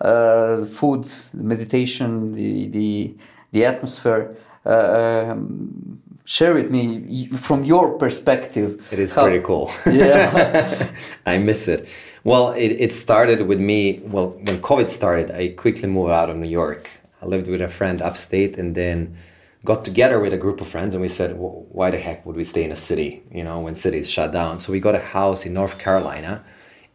Uh, 0.01 0.65
food, 0.65 1.07
meditation, 1.35 2.33
the 2.33 2.69
the 2.69 3.15
the 3.53 3.67
atmosphere. 3.67 4.37
Um, 4.65 6.01
share 6.25 6.55
with 6.55 6.71
me 6.71 7.29
from 7.29 7.65
your 7.65 7.99
perspective. 7.99 8.83
It 8.91 8.99
is 8.99 9.13
how, 9.13 9.25
pretty 9.25 9.45
cool. 9.45 9.71
Yeah, 9.87 10.95
I 11.27 11.39
miss 11.39 11.69
it. 11.69 11.89
Well, 12.25 12.53
it, 12.53 12.69
it 12.69 12.93
started 12.93 13.47
with 13.47 13.61
me. 13.61 14.01
Well, 14.05 14.31
when 14.31 14.61
COVID 14.61 14.89
started, 14.89 15.31
I 15.31 15.49
quickly 15.49 15.89
moved 15.89 16.11
out 16.11 16.31
of 16.31 16.37
New 16.37 16.49
York. 16.49 16.89
I 17.21 17.27
lived 17.27 17.49
with 17.49 17.61
a 17.61 17.69
friend 17.69 18.01
upstate, 18.01 18.59
and 18.59 18.75
then 18.75 19.17
got 19.65 19.85
together 19.85 20.21
with 20.21 20.33
a 20.33 20.37
group 20.37 20.61
of 20.61 20.69
friends 20.69 20.95
and 20.95 21.01
we 21.01 21.09
said 21.09 21.39
well, 21.39 21.67
why 21.71 21.91
the 21.91 21.99
heck 21.99 22.25
would 22.27 22.37
we 22.37 22.45
stay 22.45 22.65
in 22.65 22.71
a 22.71 22.77
city 22.77 23.23
you 23.33 23.43
know 23.43 23.61
when 23.61 23.75
cities 23.75 24.11
shut 24.11 24.31
down 24.31 24.59
so 24.59 24.71
we 24.71 24.79
got 24.79 24.95
a 24.95 25.01
house 25.01 25.47
in 25.47 25.55
north 25.55 25.79
carolina 25.79 26.45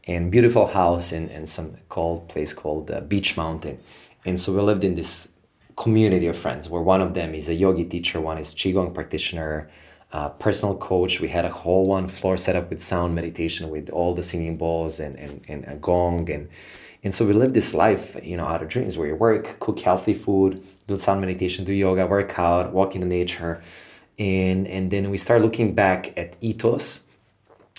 and 0.05 0.31
beautiful 0.31 0.67
house 0.67 1.11
in, 1.11 1.27
in 1.29 1.47
some 1.47 1.75
called 1.89 2.29
place 2.29 2.53
called 2.53 2.91
uh, 2.91 3.01
beech 3.01 3.35
mountain 3.35 3.79
and 4.25 4.39
so 4.39 4.53
we 4.53 4.61
lived 4.61 4.83
in 4.83 4.95
this 4.95 5.31
community 5.79 6.27
of 6.27 6.37
friends 6.37 6.69
where 6.69 6.81
one 6.81 7.01
of 7.01 7.13
them 7.13 7.33
is 7.33 7.47
a 7.49 7.53
yogi 7.63 7.85
teacher 7.85 8.19
one 8.19 8.37
is 8.37 8.53
qigong 8.53 8.93
practitioner 8.93 9.69
uh, 10.11 10.29
personal 10.29 10.75
coach. 10.75 11.19
We 11.19 11.27
had 11.27 11.45
a 11.45 11.51
whole 11.51 11.85
one 11.85 12.07
floor 12.07 12.37
set 12.37 12.55
up 12.55 12.69
with 12.69 12.81
sound 12.81 13.13
meditation 13.15 13.69
with 13.69 13.89
all 13.89 14.13
the 14.13 14.23
singing 14.23 14.57
bowls 14.57 14.99
and, 14.99 15.15
and, 15.17 15.45
and 15.47 15.65
a 15.67 15.75
gong. 15.75 16.29
And 16.31 16.49
and 17.03 17.15
so 17.15 17.25
we 17.25 17.33
live 17.33 17.53
this 17.53 17.73
life, 17.73 18.17
you 18.23 18.35
know, 18.35 18.45
out 18.45 18.61
of 18.61 18.67
dreams. 18.67 18.97
Where 18.97 19.07
you 19.07 19.15
work, 19.15 19.59
cook 19.59 19.79
healthy 19.79 20.13
food, 20.13 20.61
do 20.87 20.97
sound 20.97 21.21
meditation, 21.21 21.63
do 21.63 21.71
yoga, 21.71 22.05
work 22.07 22.37
out, 22.37 22.73
walk 22.73 22.95
in 22.95 23.01
the 23.01 23.07
nature. 23.07 23.61
And, 24.17 24.67
and 24.67 24.91
then 24.91 25.09
we 25.09 25.17
start 25.17 25.41
looking 25.41 25.73
back 25.73 26.17
at 26.17 26.35
ethos, 26.41 27.05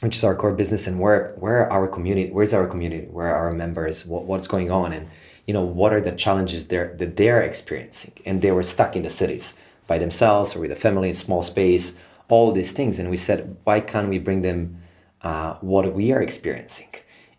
which 0.01 0.17
is 0.17 0.25
our 0.25 0.35
core 0.35 0.55
business 0.55 0.87
and 0.87 0.99
where, 0.99 1.35
where 1.37 1.71
our 1.71 1.87
community, 1.87 2.31
where's 2.31 2.55
our 2.55 2.67
community, 2.67 3.09
where 3.09 3.27
are 3.27 3.49
our 3.49 3.53
members, 3.53 4.07
what, 4.07 4.25
what's 4.25 4.47
going 4.47 4.71
on? 4.71 4.95
And, 4.95 5.07
you 5.51 5.55
know, 5.55 5.69
what 5.81 5.93
are 5.93 6.01
the 6.01 6.13
challenges 6.13 6.69
they're, 6.69 6.95
that 7.01 7.17
they're 7.17 7.43
experiencing. 7.43 8.13
And 8.25 8.41
they 8.41 8.53
were 8.53 8.63
stuck 8.63 8.95
in 8.95 9.03
the 9.03 9.11
cities 9.11 9.55
by 9.89 9.99
themselves 9.99 10.55
or 10.55 10.61
with 10.61 10.71
a 10.71 10.77
family 10.77 11.09
in 11.09 11.17
small 11.17 11.43
space, 11.43 11.97
all 12.29 12.53
these 12.53 12.71
things. 12.71 13.01
And 13.01 13.11
we 13.11 13.17
said, 13.17 13.57
why 13.65 13.81
can't 13.81 14.09
we 14.09 14.21
bring 14.21 14.43
them 14.43 14.81
uh, 15.23 15.55
what 15.55 15.93
we 15.93 16.13
are 16.13 16.23
experiencing? 16.23 16.93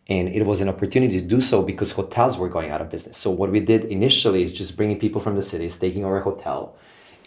and 0.08 0.28
it 0.28 0.46
was 0.46 0.60
an 0.60 0.68
opportunity 0.68 1.18
to 1.22 1.26
do 1.26 1.40
so 1.40 1.64
because 1.64 1.92
hotels 1.92 2.38
were 2.38 2.50
going 2.50 2.70
out 2.70 2.82
of 2.82 2.90
business. 2.90 3.18
So 3.18 3.32
what 3.32 3.50
we 3.50 3.62
did 3.62 3.86
initially 3.86 4.42
is 4.42 4.52
just 4.52 4.76
bringing 4.76 5.00
people 5.00 5.22
from 5.22 5.36
the 5.36 5.42
cities, 5.42 5.78
taking 5.78 6.04
over 6.04 6.18
a 6.18 6.22
hotel, 6.22 6.76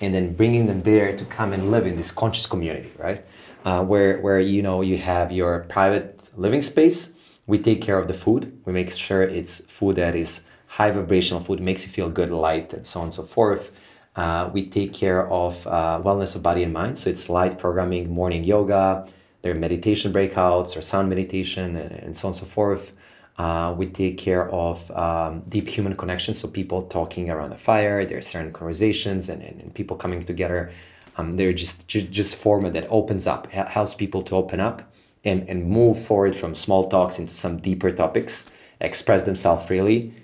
and 0.03 0.13
then 0.15 0.35
bringing 0.35 0.67
them 0.67 0.83
there 0.83 1.17
to 1.17 1.25
come 1.25 1.55
and 1.55 1.71
live 1.71 1.87
in 1.87 1.97
this 1.97 2.11
conscious 2.11 2.45
community, 2.45 2.93
right? 2.99 3.25
Uh, 3.65 3.83
where 3.83 4.21
where 4.25 4.41
you 4.41 4.61
know 4.61 4.83
you 4.83 4.99
have 4.99 5.33
your 5.33 5.61
private 5.77 6.29
living 6.37 6.61
space. 6.61 7.15
We 7.47 7.57
take 7.59 7.81
care 7.81 7.99
of 7.99 8.07
the 8.07 8.19
food. 8.25 8.43
We 8.67 8.73
make 8.75 8.93
sure 8.93 9.23
it's 9.23 9.55
food 9.79 9.97
that 9.97 10.15
is 10.15 10.43
high 10.77 10.91
vibrational 10.91 11.41
food, 11.41 11.61
makes 11.61 11.83
you 11.87 11.93
feel 11.99 12.11
good, 12.11 12.31
light, 12.31 12.73
and 12.73 12.85
so 12.85 13.01
on 13.01 13.07
and 13.07 13.15
so 13.15 13.25
forth. 13.37 13.71
Uh, 14.17 14.51
we 14.53 14.61
take 14.79 14.93
care 14.93 15.23
of 15.31 15.67
uh, 15.67 16.01
wellness 16.05 16.35
of 16.37 16.43
body 16.43 16.63
and 16.63 16.73
mind. 16.73 16.99
So 16.99 17.11
it's 17.11 17.29
light 17.29 17.59
programming, 17.59 18.05
morning 18.21 18.45
yoga, 18.45 19.07
there 19.43 19.53
are 19.53 19.59
meditation 19.69 20.11
breakouts 20.11 20.75
or 20.75 20.81
sound 20.81 21.11
meditation 21.11 21.77
and, 21.77 21.93
and 22.05 22.17
so 22.17 22.29
on 22.29 22.31
and 22.33 22.41
so 22.43 22.47
forth. 22.47 22.93
Uh, 23.37 23.75
we 23.77 23.87
take 23.87 24.17
care 24.17 24.49
of 24.51 24.91
um, 24.93 25.43
deep 25.51 25.69
human 25.69 25.95
connections, 25.95 26.39
so 26.39 26.49
people 26.49 26.81
talking 26.99 27.29
around 27.31 27.53
a 27.53 27.59
fire. 27.59 28.07
There 28.07 28.17
are 28.17 28.23
certain 28.23 28.53
conversations 28.53 29.29
and, 29.29 29.43
and, 29.43 29.61
and 29.61 29.75
people 29.75 29.97
coming 29.99 30.23
together. 30.23 30.73
Um, 31.19 31.37
they're 31.37 31.53
just, 31.53 31.87
just 31.87 32.11
just 32.11 32.37
format 32.37 32.73
that 32.73 32.87
opens 32.89 33.27
up, 33.27 33.43
helps 33.53 33.95
people 33.95 34.23
to 34.23 34.35
open 34.35 34.61
up 34.61 34.83
and, 35.25 35.47
and 35.51 35.69
move 35.79 35.97
forward 36.03 36.35
from 36.35 36.55
small 36.55 36.89
talks 36.89 37.19
into 37.19 37.35
some 37.35 37.59
deeper 37.59 37.91
topics, 37.93 38.51
express 38.81 39.25
themselves 39.25 39.67
freely. 39.67 40.15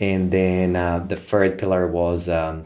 And 0.00 0.30
then 0.30 0.76
uh, 0.76 1.00
the 1.00 1.16
third 1.16 1.58
pillar 1.58 1.86
was 1.86 2.28
um, 2.28 2.64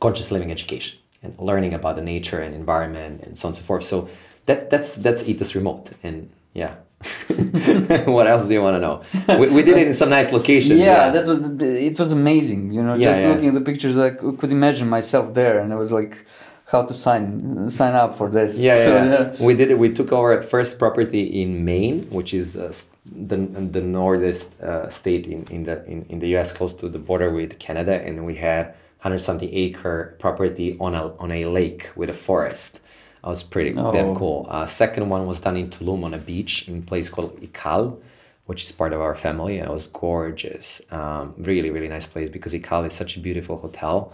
conscious 0.00 0.30
living 0.30 0.50
education 0.50 0.98
and 1.22 1.38
learning 1.38 1.74
about 1.74 1.96
the 1.96 2.02
nature 2.02 2.40
and 2.40 2.54
environment 2.54 3.22
and 3.22 3.36
so 3.36 3.48
on 3.48 3.50
and 3.50 3.56
so 3.56 3.64
forth. 3.64 3.84
So 3.84 4.08
that's 4.46 4.64
that's 4.64 4.96
that's 4.96 5.28
Ethos 5.28 5.54
Remote, 5.54 5.90
and 6.02 6.30
yeah. 6.54 6.76
what 8.06 8.26
else 8.26 8.46
do 8.46 8.54
you 8.54 8.62
want 8.62 8.76
to 8.76 8.80
know? 8.80 9.38
We, 9.38 9.48
we 9.50 9.62
did 9.62 9.76
it 9.76 9.86
in 9.86 9.92
some 9.92 10.08
nice 10.08 10.32
locations. 10.32 10.80
Yeah, 10.80 10.86
yeah, 10.86 11.10
that 11.10 11.26
was 11.26 11.38
it 11.60 11.98
was 11.98 12.12
amazing. 12.12 12.72
You 12.72 12.82
know, 12.82 12.94
yeah, 12.94 13.10
just 13.10 13.20
yeah. 13.20 13.28
looking 13.28 13.48
at 13.48 13.54
the 13.54 13.60
pictures, 13.60 13.98
I 13.98 14.10
could 14.10 14.50
imagine 14.50 14.88
myself 14.88 15.34
there, 15.34 15.58
and 15.58 15.72
I 15.72 15.76
was 15.76 15.92
like, 15.92 16.24
how 16.66 16.82
to 16.82 16.94
sign 16.94 17.68
sign 17.68 17.94
up 17.94 18.14
for 18.14 18.28
this. 18.28 18.58
Yeah, 18.58 18.84
so, 18.84 18.94
yeah. 18.94 19.44
We 19.44 19.54
did 19.54 19.70
it. 19.70 19.78
We 19.78 19.92
took 19.92 20.12
our 20.12 20.42
first 20.42 20.78
property 20.78 21.42
in 21.42 21.64
Maine, 21.64 22.02
which 22.10 22.34
is 22.34 22.56
uh, 22.56 22.72
the 23.04 23.36
the 23.36 23.80
northest 23.80 24.60
uh, 24.60 24.88
state 24.88 25.26
in 25.26 25.44
in 25.50 25.64
the 25.64 25.84
in, 25.86 26.04
in 26.08 26.18
the 26.18 26.28
U.S. 26.30 26.52
close 26.52 26.74
to 26.74 26.88
the 26.88 26.98
border 26.98 27.30
with 27.30 27.58
Canada, 27.58 28.02
and 28.02 28.26
we 28.26 28.34
had 28.34 28.74
hundred 28.98 29.20
something 29.20 29.50
acre 29.52 30.16
property 30.18 30.76
on 30.80 30.94
a 30.94 31.14
on 31.18 31.30
a 31.30 31.44
lake 31.44 31.90
with 31.94 32.10
a 32.10 32.18
forest 32.28 32.80
that 33.26 33.30
was 33.30 33.42
pretty 33.42 33.74
oh. 33.76 33.92
damn 33.92 34.14
cool. 34.14 34.46
Uh, 34.48 34.66
second 34.66 35.08
one 35.08 35.26
was 35.26 35.40
done 35.40 35.56
in 35.56 35.68
Tulum 35.68 36.04
on 36.04 36.14
a 36.14 36.18
beach 36.18 36.68
in 36.68 36.78
a 36.78 36.82
place 36.82 37.08
called 37.08 37.40
Ikal, 37.40 37.98
which 38.46 38.62
is 38.62 38.70
part 38.70 38.92
of 38.92 39.00
our 39.00 39.16
family, 39.16 39.58
and 39.58 39.68
it 39.68 39.72
was 39.72 39.88
gorgeous. 39.88 40.80
Um, 40.92 41.34
really, 41.36 41.70
really 41.70 41.88
nice 41.88 42.06
place 42.06 42.28
because 42.28 42.54
Ikal 42.54 42.86
is 42.86 42.94
such 42.94 43.16
a 43.16 43.20
beautiful 43.20 43.56
hotel. 43.56 44.12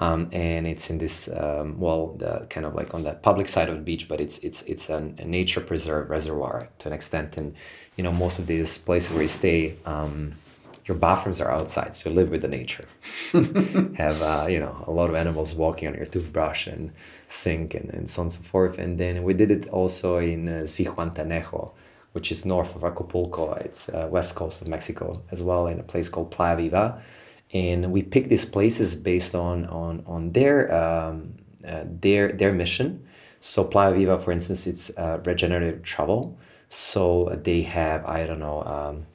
Um, 0.00 0.28
and 0.32 0.66
it's 0.66 0.90
in 0.90 0.98
this 0.98 1.28
um, 1.28 1.78
well 1.78 2.14
the 2.18 2.46
kind 2.50 2.66
of 2.66 2.74
like 2.74 2.94
on 2.94 3.04
the 3.04 3.14
public 3.14 3.48
side 3.48 3.68
of 3.68 3.76
the 3.76 3.80
beach 3.80 4.08
but 4.08 4.20
it's 4.20 4.38
it's 4.38 4.62
it's 4.62 4.90
an, 4.90 5.14
a 5.18 5.24
nature 5.24 5.60
preserve 5.60 6.10
reservoir 6.10 6.68
to 6.80 6.88
an 6.88 6.92
extent 6.92 7.36
and 7.36 7.54
you 7.96 8.02
know 8.02 8.10
most 8.10 8.40
of 8.40 8.48
these 8.48 8.76
places 8.76 9.12
where 9.12 9.22
you 9.22 9.28
stay 9.28 9.76
um, 9.86 10.34
your 10.86 10.96
bathrooms 10.96 11.40
are 11.40 11.50
outside 11.50 11.94
so 11.94 12.10
you 12.10 12.16
live 12.16 12.28
with 12.28 12.42
the 12.42 12.48
nature 12.48 12.86
have 13.96 14.20
uh, 14.20 14.46
you 14.48 14.58
know 14.58 14.84
a 14.88 14.90
lot 14.90 15.08
of 15.08 15.14
animals 15.14 15.54
walking 15.54 15.86
on 15.86 15.94
your 15.94 16.06
toothbrush 16.06 16.66
and 16.66 16.90
sink 17.34 17.74
and, 17.74 17.90
and 17.92 18.08
so 18.08 18.22
on 18.22 18.26
and 18.26 18.32
so 18.32 18.42
forth. 18.42 18.78
And 18.78 18.98
then 18.98 19.22
we 19.22 19.34
did 19.34 19.50
it 19.50 19.68
also 19.68 20.18
in 20.18 20.48
uh, 20.48 20.66
which 22.12 22.30
is 22.30 22.46
north 22.46 22.76
of 22.76 22.84
Acapulco. 22.84 23.52
It's 23.54 23.88
uh, 23.88 24.08
west 24.10 24.34
coast 24.36 24.62
of 24.62 24.68
Mexico 24.68 25.22
as 25.30 25.42
well, 25.42 25.66
in 25.66 25.80
a 25.80 25.82
place 25.82 26.08
called 26.08 26.30
Playa 26.30 26.56
Viva. 26.56 27.02
And 27.54 27.92
we 27.92 28.02
pick 28.02 28.28
these 28.28 28.44
places 28.44 28.94
based 28.94 29.34
on 29.34 29.64
on 29.66 30.02
on 30.06 30.32
their 30.32 30.74
um, 30.74 31.34
uh, 31.66 31.84
their 31.86 32.32
their 32.32 32.52
mission. 32.52 33.06
So 33.40 33.64
Playa 33.64 33.94
Viva, 33.94 34.18
for 34.18 34.32
instance, 34.32 34.66
it's 34.66 34.90
uh, 34.96 35.20
regenerative 35.24 35.82
travel. 35.82 36.36
So 36.68 37.38
they 37.42 37.62
have 37.62 38.04
I 38.04 38.26
don't 38.26 38.40
know. 38.40 38.62
Um, 38.64 39.06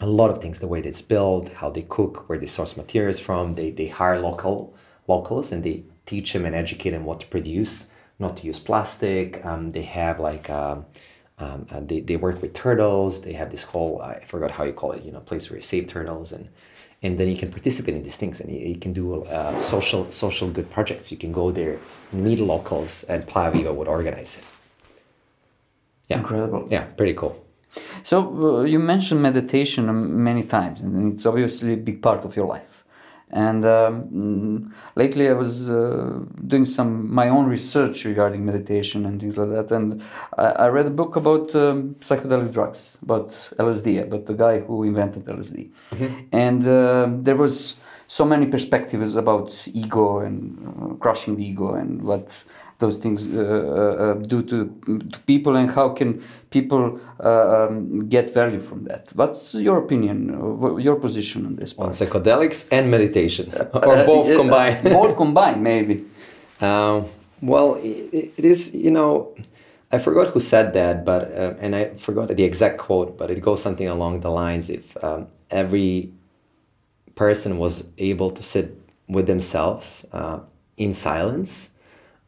a 0.00 0.06
lot 0.06 0.30
of 0.30 0.38
things 0.38 0.60
the 0.60 0.68
way 0.68 0.78
it's 0.78 1.02
built 1.02 1.48
how 1.54 1.68
they 1.70 1.82
cook 1.82 2.28
where 2.28 2.38
they 2.38 2.46
source 2.46 2.76
materials 2.76 3.18
from 3.18 3.56
they, 3.56 3.72
they 3.72 3.88
hire 3.88 4.20
local 4.20 4.72
locals 5.08 5.50
and 5.50 5.64
they 5.64 5.82
teach 6.08 6.32
them 6.32 6.46
and 6.46 6.54
educate 6.54 6.90
them 6.90 7.04
what 7.04 7.20
to 7.20 7.26
produce, 7.26 7.86
not 8.18 8.38
to 8.38 8.46
use 8.46 8.58
plastic. 8.58 9.44
Um, 9.44 9.70
they 9.70 9.82
have 9.82 10.18
like 10.18 10.48
um, 10.48 10.86
um, 11.38 11.66
uh, 11.70 11.80
they, 11.80 12.00
they 12.00 12.16
work 12.16 12.40
with 12.40 12.54
turtles. 12.54 13.20
They 13.20 13.34
have 13.34 13.50
this 13.50 13.64
whole 13.64 14.00
I 14.00 14.24
forgot 14.24 14.50
how 14.50 14.64
you 14.64 14.72
call 14.72 14.92
it, 14.92 15.02
you 15.04 15.12
know, 15.12 15.20
place 15.20 15.50
where 15.50 15.58
you 15.58 15.62
save 15.62 15.86
turtles 15.86 16.32
and 16.32 16.48
and 17.02 17.18
then 17.18 17.28
you 17.28 17.36
can 17.36 17.50
participate 17.50 17.94
in 17.94 18.02
these 18.02 18.16
things 18.16 18.40
and 18.40 18.50
you, 18.50 18.68
you 18.68 18.76
can 18.76 18.92
do 18.92 19.24
uh, 19.24 19.58
social 19.60 20.10
social 20.10 20.48
good 20.50 20.70
projects. 20.70 21.10
You 21.12 21.18
can 21.18 21.32
go 21.32 21.50
there, 21.50 21.78
meet 22.12 22.40
locals, 22.40 23.04
and 23.04 23.26
Playa 23.26 23.50
Viva 23.52 23.72
would 23.72 23.88
organize 23.88 24.38
it. 24.38 24.44
Yeah, 26.08 26.18
incredible. 26.18 26.66
Yeah, 26.70 26.84
pretty 26.84 27.14
cool. 27.14 27.44
So 28.02 28.16
uh, 28.58 28.62
you 28.62 28.78
mentioned 28.78 29.22
meditation 29.22 29.84
many 30.24 30.42
times, 30.42 30.80
and 30.80 31.12
it's 31.12 31.26
obviously 31.26 31.74
a 31.74 31.76
big 31.76 32.02
part 32.02 32.24
of 32.24 32.34
your 32.34 32.46
life. 32.46 32.77
And 33.30 33.64
um, 33.64 34.74
lately, 34.94 35.28
I 35.28 35.32
was 35.32 35.68
uh, 35.68 36.20
doing 36.46 36.64
some 36.64 37.12
my 37.12 37.28
own 37.28 37.46
research 37.46 38.04
regarding 38.04 38.44
meditation 38.44 39.04
and 39.04 39.20
things 39.20 39.36
like 39.36 39.50
that. 39.50 39.70
And 39.74 40.02
I, 40.36 40.46
I 40.64 40.68
read 40.68 40.86
a 40.86 40.90
book 40.90 41.16
about 41.16 41.54
um, 41.54 41.94
psychedelic 42.00 42.52
drugs, 42.52 42.96
about 43.02 43.28
LSD, 43.58 44.02
about 44.02 44.26
the 44.26 44.34
guy 44.34 44.60
who 44.60 44.82
invented 44.84 45.26
LSD. 45.26 45.70
Mm-hmm. 45.90 46.14
And 46.32 46.66
uh, 46.66 47.08
there 47.10 47.36
was 47.36 47.76
so 48.06 48.24
many 48.24 48.46
perspectives 48.46 49.14
about 49.16 49.52
ego 49.66 50.20
and 50.20 50.36
uh, 50.66 50.94
crushing 50.94 51.36
the 51.36 51.44
ego 51.44 51.74
and 51.74 52.02
what 52.02 52.42
those 52.78 52.98
things 52.98 53.26
uh, 53.26 53.40
uh, 53.40 54.04
uh, 54.04 54.14
do 54.14 54.42
to, 54.42 54.58
to, 54.86 55.18
people 55.26 55.56
and 55.56 55.70
how 55.70 55.88
can 55.88 56.22
people 56.50 57.00
um, 57.20 58.08
get 58.08 58.32
value 58.32 58.60
from 58.60 58.84
that. 58.84 59.12
What's 59.14 59.54
your 59.54 59.78
opinion 59.78 60.28
your 60.80 60.96
position 60.96 61.44
on 61.46 61.56
this 61.56 61.72
part? 61.72 61.88
on 61.88 61.92
psychedelics 61.92 62.66
and 62.70 62.90
meditation. 62.90 63.52
Or 63.74 64.04
both 64.04 64.34
combined. 64.34 64.84
both 65.00 65.16
combined 65.16 65.62
maybe. 65.62 66.04
Um, 66.60 67.06
well 67.42 67.74
it, 67.74 68.32
it 68.38 68.44
is 68.44 68.74
you 68.74 68.90
know 68.90 69.34
I 69.90 69.98
forgot 69.98 70.28
who 70.28 70.40
said 70.40 70.74
that, 70.74 71.04
but 71.04 71.32
uh, 71.32 71.54
and 71.60 71.74
I 71.74 71.94
forgot 71.94 72.28
the 72.28 72.44
exact 72.44 72.78
quote, 72.78 73.16
but 73.16 73.30
it 73.30 73.40
goes 73.40 73.62
something 73.62 73.88
along 73.88 74.20
the 74.20 74.30
lines: 74.30 74.68
if 74.68 75.02
um, 75.02 75.28
every 75.50 76.12
person 77.14 77.56
was 77.56 77.84
able 77.96 78.30
to 78.30 78.42
sit 78.42 78.76
with 79.08 79.26
themselves 79.26 80.06
uh, 80.12 80.40
in 80.76 80.92
silence, 80.92 81.70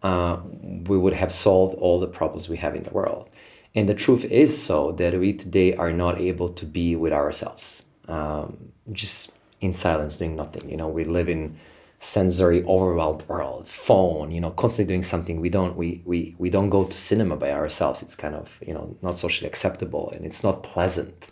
uh, 0.03 0.39
we 0.87 0.97
would 0.97 1.13
have 1.13 1.33
solved 1.33 1.75
all 1.77 2.01
the 2.01 2.07
problems 2.07 2.49
we 2.49 2.57
have 2.57 2.75
in 2.75 2.83
the 2.83 2.91
world. 2.91 3.29
And 3.75 3.89
the 3.89 3.95
truth 3.95 4.25
is 4.25 4.61
so 4.61 4.93
that 4.93 5.19
we 5.19 5.33
today 5.33 5.75
are 5.77 5.93
not 5.93 6.21
able 6.21 6.49
to 6.49 6.65
be 6.65 6.97
with 6.97 7.13
ourselves, 7.13 7.85
um, 8.09 8.73
just 8.93 9.31
in 9.61 9.73
silence, 9.73 10.17
doing 10.17 10.35
nothing. 10.35 10.69
You 10.69 10.77
know, 10.77 10.89
we 10.89 11.05
live 11.05 11.29
in 11.29 11.57
sensory 12.01 12.65
overwhelmed 12.65 13.23
world, 13.29 13.69
phone, 13.69 14.33
you 14.33 14.41
know, 14.41 14.51
constantly 14.51 14.89
doing 14.93 15.03
something. 15.03 15.41
We 15.41 15.51
don't 15.51 15.77
we 15.77 16.03
we 16.05 16.35
we 16.39 16.51
don't 16.51 16.71
go 16.71 16.85
to 16.85 16.97
cinema 16.97 17.37
by 17.37 17.53
ourselves. 17.53 18.03
It's 18.03 18.17
kind 18.17 18.35
of 18.35 18.59
you 18.67 18.75
know 18.75 18.97
not 19.03 19.17
socially 19.17 19.47
acceptable 19.47 20.11
and 20.11 20.25
it's 20.25 20.43
not 20.43 20.63
pleasant. 20.63 21.29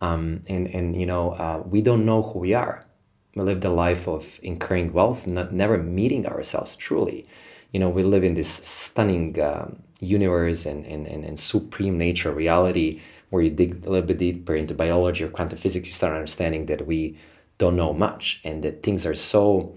Um, 0.00 0.42
and 0.48 0.68
and 0.68 0.94
you 1.00 1.06
know 1.06 1.30
uh, 1.30 1.62
we 1.66 1.82
don't 1.82 2.04
know 2.04 2.22
who 2.22 2.38
we 2.38 2.54
are. 2.54 2.86
We 3.34 3.42
live 3.42 3.62
the 3.62 3.70
life 3.70 4.06
of 4.06 4.38
incurring 4.42 4.92
wealth, 4.92 5.26
not 5.26 5.52
never 5.52 5.78
meeting 5.78 6.26
ourselves 6.26 6.76
truly. 6.76 7.26
You 7.74 7.80
know, 7.80 7.90
we 7.90 8.02
live 8.02 8.24
in 8.24 8.34
this 8.34 8.48
stunning. 8.48 9.38
Um, 9.38 9.84
universe 10.04 10.66
and, 10.66 10.84
and, 10.86 11.06
and, 11.06 11.24
and 11.24 11.38
supreme 11.38 11.96
nature 11.96 12.32
reality 12.32 13.00
where 13.30 13.42
you 13.42 13.50
dig 13.50 13.84
a 13.86 13.90
little 13.90 14.06
bit 14.06 14.18
deeper 14.18 14.54
into 14.54 14.74
biology 14.74 15.24
or 15.24 15.28
quantum 15.28 15.58
physics 15.58 15.86
you 15.86 15.92
start 15.92 16.12
understanding 16.12 16.66
that 16.66 16.86
we 16.86 17.16
don't 17.58 17.76
know 17.76 17.92
much 17.92 18.40
and 18.44 18.62
that 18.62 18.82
things 18.82 19.06
are 19.06 19.14
so 19.14 19.76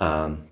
um, 0.00 0.44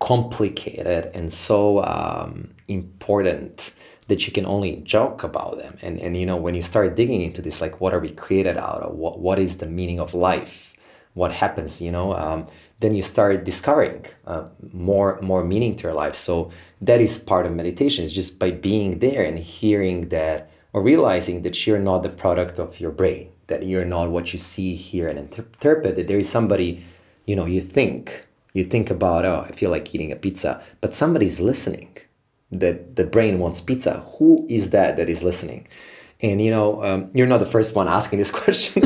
complicated 0.00 1.10
and 1.14 1.32
so 1.32 1.82
um, 1.84 2.54
important 2.68 3.72
that 4.08 4.26
you 4.26 4.32
can 4.32 4.44
only 4.44 4.76
joke 4.76 5.24
about 5.24 5.58
them 5.58 5.76
and, 5.82 6.00
and 6.00 6.16
you 6.16 6.26
know 6.26 6.36
when 6.36 6.54
you 6.54 6.62
start 6.62 6.94
digging 6.94 7.22
into 7.22 7.40
this 7.40 7.60
like 7.60 7.80
what 7.80 7.94
are 7.94 8.00
we 8.00 8.10
created 8.10 8.56
out 8.56 8.82
of 8.82 8.94
what, 8.94 9.18
what 9.18 9.38
is 9.38 9.58
the 9.58 9.66
meaning 9.66 9.98
of 9.98 10.14
life 10.14 10.73
what 11.14 11.32
happens 11.32 11.80
you 11.80 11.90
know 11.90 12.14
um, 12.14 12.46
then 12.84 12.94
you 12.94 13.02
start 13.02 13.44
discovering 13.44 14.04
uh, 14.26 14.48
more 14.72 15.18
more 15.22 15.42
meaning 15.42 15.74
to 15.76 15.84
your 15.84 15.94
life. 15.94 16.16
So 16.16 16.50
that 16.82 17.00
is 17.00 17.18
part 17.18 17.46
of 17.46 17.52
meditation. 17.52 18.04
Is 18.04 18.12
just 18.12 18.38
by 18.38 18.50
being 18.50 18.98
there 18.98 19.24
and 19.24 19.38
hearing 19.38 20.08
that 20.10 20.50
or 20.74 20.82
realizing 20.82 21.42
that 21.42 21.66
you're 21.66 21.78
not 21.78 22.02
the 22.02 22.10
product 22.10 22.58
of 22.58 22.80
your 22.80 22.90
brain 22.90 23.30
that 23.46 23.64
you're 23.64 23.84
not 23.84 24.10
what 24.10 24.32
you 24.32 24.38
see 24.38 24.74
here 24.74 25.06
and 25.06 25.18
interpret 25.18 25.96
that 25.96 26.06
there 26.08 26.18
is 26.18 26.28
somebody 26.28 26.84
you 27.26 27.36
know 27.36 27.46
you 27.46 27.60
think 27.60 28.26
you 28.54 28.64
think 28.64 28.90
about 28.90 29.24
oh 29.24 29.44
i 29.48 29.52
feel 29.52 29.70
like 29.70 29.94
eating 29.94 30.12
a 30.12 30.16
pizza 30.16 30.62
but 30.80 30.94
somebody's 30.94 31.40
listening. 31.40 31.90
That 32.52 32.94
the 32.94 33.04
brain 33.04 33.40
wants 33.40 33.60
pizza. 33.60 34.04
Who 34.18 34.46
is 34.48 34.70
that 34.70 34.96
that 34.96 35.08
is 35.08 35.24
listening 35.24 35.66
and 36.24 36.40
you 36.40 36.50
know, 36.50 36.82
um, 36.82 37.10
you're 37.12 37.26
not 37.26 37.38
the 37.38 37.46
first 37.46 37.76
one 37.76 37.86
asking 37.86 38.18
this 38.18 38.30
question. 38.42 38.82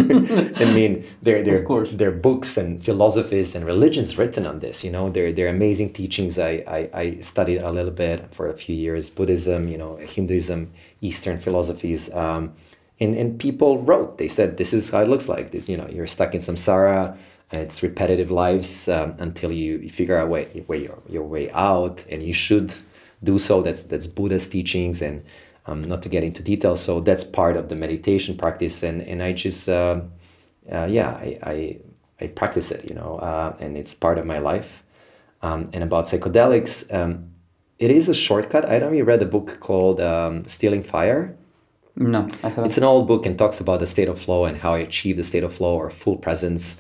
I 0.56 0.64
mean, 0.72 1.04
there 1.22 1.42
there 1.44 1.56
of 1.56 1.64
course 1.64 1.92
there 1.92 2.08
are 2.08 2.20
books 2.28 2.56
and 2.56 2.84
philosophies 2.84 3.54
and 3.54 3.64
religions 3.64 4.18
written 4.18 4.44
on 4.44 4.58
this. 4.58 4.82
You 4.82 4.90
know, 4.90 5.08
there 5.08 5.30
there 5.32 5.46
are 5.46 5.50
amazing 5.50 5.92
teachings. 5.92 6.38
I, 6.38 6.64
I 6.66 6.90
I 7.02 7.18
studied 7.20 7.58
a 7.58 7.70
little 7.70 7.92
bit 7.92 8.34
for 8.34 8.48
a 8.48 8.56
few 8.56 8.74
years 8.74 9.08
Buddhism, 9.08 9.68
you 9.68 9.78
know, 9.78 9.96
Hinduism, 9.96 10.72
Eastern 11.00 11.38
philosophies. 11.38 12.12
Um, 12.12 12.54
and 12.98 13.14
and 13.14 13.38
people 13.38 13.78
wrote. 13.82 14.18
They 14.18 14.28
said 14.28 14.56
this 14.56 14.72
is 14.72 14.90
how 14.90 15.02
it 15.02 15.08
looks 15.08 15.28
like. 15.28 15.52
This 15.52 15.68
you 15.68 15.76
know, 15.76 15.88
you're 15.88 16.08
stuck 16.08 16.34
in 16.34 16.40
samsara. 16.40 17.16
It's 17.50 17.82
repetitive 17.82 18.30
lives 18.30 18.90
um, 18.90 19.14
until 19.18 19.50
you, 19.50 19.78
you 19.78 19.88
figure 19.88 20.18
out 20.18 20.28
way, 20.28 20.64
way 20.68 20.82
your, 20.82 20.98
your 21.08 21.22
way 21.22 21.50
out, 21.52 22.04
and 22.10 22.22
you 22.22 22.34
should 22.34 22.74
do 23.24 23.38
so. 23.38 23.62
That's 23.62 23.84
that's 23.84 24.06
Buddha's 24.06 24.48
teachings 24.48 25.00
and 25.00 25.22
um, 25.68 25.82
not 25.82 26.02
to 26.02 26.08
get 26.08 26.24
into 26.24 26.42
details. 26.42 26.80
So 26.80 27.00
that's 27.00 27.24
part 27.24 27.56
of 27.56 27.68
the 27.68 27.76
meditation 27.76 28.36
practice, 28.36 28.82
and 28.82 29.02
and 29.02 29.22
I 29.22 29.32
just 29.32 29.68
uh, 29.68 30.00
uh, 30.72 30.86
yeah 30.90 31.10
I, 31.10 31.38
I, 31.42 31.78
I 32.20 32.26
practice 32.28 32.70
it, 32.70 32.88
you 32.88 32.94
know, 32.94 33.18
uh, 33.18 33.56
and 33.60 33.76
it's 33.76 33.94
part 33.94 34.18
of 34.18 34.26
my 34.26 34.38
life. 34.38 34.82
Um, 35.40 35.70
and 35.72 35.84
about 35.84 36.06
psychedelics, 36.06 36.92
um, 36.92 37.30
it 37.78 37.90
is 37.90 38.08
a 38.08 38.14
shortcut. 38.14 38.64
I 38.64 38.78
don't 38.78 38.90
know. 38.90 38.98
You 38.98 39.04
read 39.04 39.22
a 39.22 39.26
book 39.26 39.60
called 39.60 40.00
um, 40.00 40.44
Stealing 40.46 40.82
Fire. 40.82 41.36
No, 41.94 42.28
I 42.42 42.48
haven't. 42.48 42.66
It's 42.66 42.78
an 42.78 42.84
old 42.84 43.06
book 43.06 43.26
and 43.26 43.38
talks 43.38 43.60
about 43.60 43.80
the 43.80 43.86
state 43.86 44.08
of 44.08 44.20
flow 44.20 44.44
and 44.44 44.56
how 44.56 44.74
I 44.74 44.78
achieve 44.78 45.16
the 45.16 45.24
state 45.24 45.44
of 45.44 45.52
flow 45.54 45.74
or 45.76 45.90
full 45.90 46.16
presence. 46.16 46.76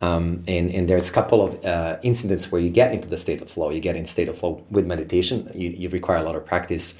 Um, 0.00 0.42
and, 0.48 0.70
and 0.70 0.88
there's 0.88 1.08
a 1.08 1.12
couple 1.12 1.42
of 1.42 1.64
uh, 1.64 1.98
incidents 2.02 2.50
where 2.50 2.60
you 2.60 2.70
get 2.70 2.92
into 2.92 3.08
the 3.08 3.16
state 3.16 3.40
of 3.40 3.50
flow. 3.50 3.70
You 3.70 3.80
get 3.80 3.96
in 3.96 4.04
state 4.04 4.28
of 4.28 4.36
flow 4.36 4.64
with 4.70 4.84
meditation. 4.84 5.50
You, 5.54 5.70
you 5.70 5.88
require 5.90 6.18
a 6.18 6.22
lot 6.22 6.36
of 6.36 6.44
practice. 6.44 6.98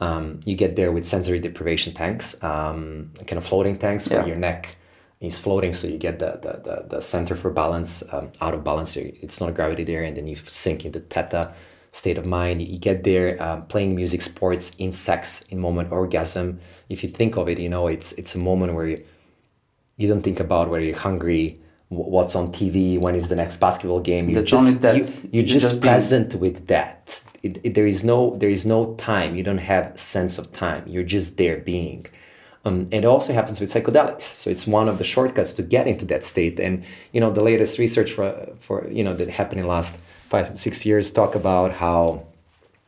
Um, 0.00 0.40
you 0.46 0.56
get 0.56 0.76
there 0.76 0.90
with 0.92 1.04
sensory 1.04 1.38
deprivation 1.38 1.92
tanks, 1.92 2.42
um, 2.42 3.12
kind 3.26 3.38
of 3.38 3.46
floating 3.46 3.78
tanks 3.78 4.08
where 4.08 4.20
yeah. 4.20 4.26
your 4.26 4.36
neck 4.36 4.76
is 5.20 5.38
floating, 5.38 5.74
so 5.74 5.86
you 5.86 5.98
get 5.98 6.18
the 6.18 6.38
the, 6.42 6.60
the, 6.64 6.86
the 6.88 7.00
center 7.00 7.34
for 7.34 7.50
balance 7.50 8.02
um, 8.10 8.32
out 8.40 8.54
of 8.54 8.64
balance. 8.64 8.94
So 8.94 9.00
it's 9.04 9.40
not 9.40 9.54
gravity 9.54 9.84
there, 9.84 10.02
and 10.02 10.16
then 10.16 10.26
you 10.26 10.36
sink 10.36 10.86
into 10.86 11.00
theta 11.00 11.52
state 11.92 12.16
of 12.16 12.24
mind. 12.24 12.62
You 12.62 12.78
get 12.78 13.04
there 13.04 13.40
um, 13.42 13.66
playing 13.66 13.94
music, 13.94 14.22
sports, 14.22 14.72
in 14.78 14.92
sex, 14.92 15.44
in 15.50 15.58
moment 15.58 15.92
orgasm. 15.92 16.60
If 16.88 17.02
you 17.02 17.10
think 17.10 17.36
of 17.36 17.48
it, 17.48 17.58
you 17.58 17.68
know 17.68 17.86
it's 17.86 18.12
it's 18.12 18.34
a 18.34 18.38
moment 18.38 18.74
where 18.74 18.86
you, 18.86 19.04
you 19.98 20.08
don't 20.08 20.22
think 20.22 20.40
about 20.40 20.70
whether 20.70 20.84
you're 20.84 20.96
hungry, 20.96 21.60
what's 21.88 22.34
on 22.34 22.52
TV, 22.52 22.98
when 22.98 23.14
is 23.14 23.28
the 23.28 23.36
next 23.36 23.58
basketball 23.58 24.00
game. 24.00 24.30
You're 24.30 24.42
just, 24.42 24.66
you, 24.66 24.78
you're, 24.80 25.06
you're 25.30 25.44
just, 25.44 25.68
just 25.68 25.80
present 25.82 26.30
being... 26.30 26.40
with 26.40 26.68
that 26.68 27.22
it, 27.42 27.60
it, 27.64 27.74
there 27.74 27.86
is 27.86 28.04
no 28.04 28.36
there 28.36 28.50
is 28.50 28.66
no 28.66 28.94
time. 28.94 29.36
You 29.36 29.42
don't 29.42 29.58
have 29.58 29.98
sense 29.98 30.38
of 30.38 30.52
time. 30.52 30.86
You're 30.86 31.04
just 31.04 31.36
there 31.36 31.58
being. 31.58 32.06
Um, 32.64 32.80
and 32.92 33.04
it 33.04 33.06
also 33.06 33.32
happens 33.32 33.58
with 33.58 33.72
psychedelics. 33.72 34.22
So 34.22 34.50
it's 34.50 34.66
one 34.66 34.86
of 34.86 34.98
the 34.98 35.04
shortcuts 35.04 35.54
to 35.54 35.62
get 35.62 35.86
into 35.86 36.04
that 36.06 36.24
state. 36.24 36.60
And 36.60 36.84
you 37.12 37.20
know 37.20 37.30
the 37.30 37.42
latest 37.42 37.78
research 37.78 38.12
for 38.12 38.48
for 38.60 38.86
you 38.90 39.02
know 39.02 39.14
that 39.14 39.30
happened 39.30 39.60
in 39.60 39.66
the 39.66 39.72
last 39.72 39.98
five 40.28 40.58
six 40.58 40.84
years 40.86 41.10
talk 41.10 41.34
about 41.34 41.72
how 41.72 42.26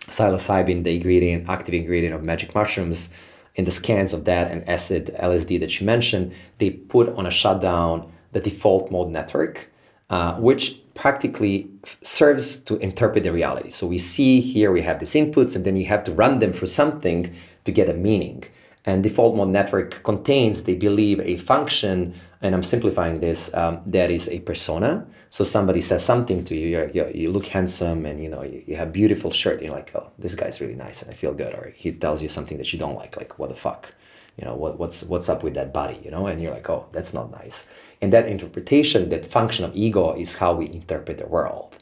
psilocybin 0.09 0.85
the 0.85 0.97
ingredient 0.97 1.49
active 1.49 1.75
ingredient 1.75 2.15
of 2.15 2.23
magic 2.25 2.55
mushrooms 2.55 3.11
in 3.55 3.65
the 3.65 3.71
scans 3.71 4.13
of 4.13 4.25
that 4.25 4.51
and 4.51 4.69
acid 4.69 5.15
lsd 5.19 5.61
that 5.61 5.81
you 5.81 5.87
mentioned 5.87 6.33
they 6.59 6.71
put 6.71 7.09
on 7.11 7.25
a 7.27 7.31
shutdown 7.31 8.11
the 8.33 8.41
default 8.41 8.91
mode 8.91 9.11
network 9.11 9.71
uh, 10.11 10.35
which 10.37 10.82
practically 10.95 11.69
serves 12.03 12.59
to 12.59 12.77
interpret 12.79 13.25
the 13.25 13.33
reality. 13.33 13.71
So 13.71 13.87
we 13.87 13.99
see 13.99 14.41
here 14.41 14.71
we 14.73 14.83
have 14.83 14.99
these 14.99 15.15
inputs, 15.15 15.57
and 15.57 15.65
then 15.65 15.77
you 15.77 15.87
have 15.87 16.05
to 16.05 16.13
run 16.13 16.39
them 16.39 16.53
for 16.53 16.67
something 16.67 17.35
to 17.65 17.73
get 17.73 17.89
a 17.89 17.95
meaning. 17.95 18.45
And 18.85 19.03
default 19.03 19.37
mode 19.37 19.49
network 19.49 20.03
contains, 20.03 20.65
they 20.65 20.75
believe, 20.75 21.21
a 21.21 21.37
function, 21.37 22.15
and 22.41 22.55
I'm 22.55 22.65
simplifying 22.65 23.21
this, 23.21 23.55
um, 23.55 23.81
that 23.87 24.11
is 24.11 24.29
a 24.29 24.41
persona. 24.41 25.07
So 25.31 25.45
somebody 25.45 25.81
says 25.81 26.05
something 26.05 26.43
to 26.45 26.57
you, 26.57 26.91
you 26.93 27.11
you 27.15 27.31
look 27.31 27.47
handsome, 27.47 28.05
and 28.05 28.23
you 28.23 28.29
know 28.29 28.43
you, 28.43 28.63
you 28.67 28.77
have 28.77 28.93
beautiful 28.93 29.31
shirt. 29.31 29.55
And 29.55 29.63
you're 29.67 29.75
like, 29.75 29.93
oh, 29.95 30.11
this 30.19 30.35
guy's 30.35 30.61
really 30.61 30.75
nice, 30.75 31.01
and 31.01 31.11
I 31.11 31.15
feel 31.15 31.33
good. 31.33 31.55
Or 31.55 31.73
he 31.77 31.93
tells 31.93 32.21
you 32.21 32.29
something 32.29 32.59
that 32.59 32.73
you 32.73 32.79
don't 32.79 32.97
like, 32.97 33.17
like 33.17 33.39
what 33.39 33.51
the 33.51 33.57
fuck, 33.57 33.95
you 34.37 34.45
know, 34.45 34.55
what, 34.55 34.79
what's 34.81 35.05
what's 35.05 35.29
up 35.29 35.43
with 35.45 35.55
that 35.55 35.73
body, 35.73 36.01
you 36.05 36.11
know? 36.11 36.27
And 36.27 36.43
you're 36.43 36.53
like, 36.53 36.69
oh, 36.69 36.87
that's 36.93 37.15
not 37.15 37.31
nice. 37.31 37.69
And 38.03 38.13
that 38.13 38.29
interpretation, 38.29 39.09
that 39.09 39.25
function 39.25 39.65
of 39.65 39.75
ego, 39.75 40.13
is 40.15 40.35
how 40.35 40.55
we 40.55 40.67
interpret 40.67 41.19
the 41.19 41.27
world. 41.27 41.77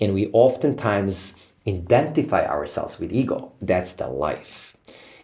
And 0.00 0.14
we 0.14 0.28
oftentimes 0.32 1.36
identify 1.68 2.46
ourselves 2.46 2.98
with 2.98 3.12
ego. 3.12 3.52
That's 3.60 3.92
the 3.92 4.08
life. 4.08 4.76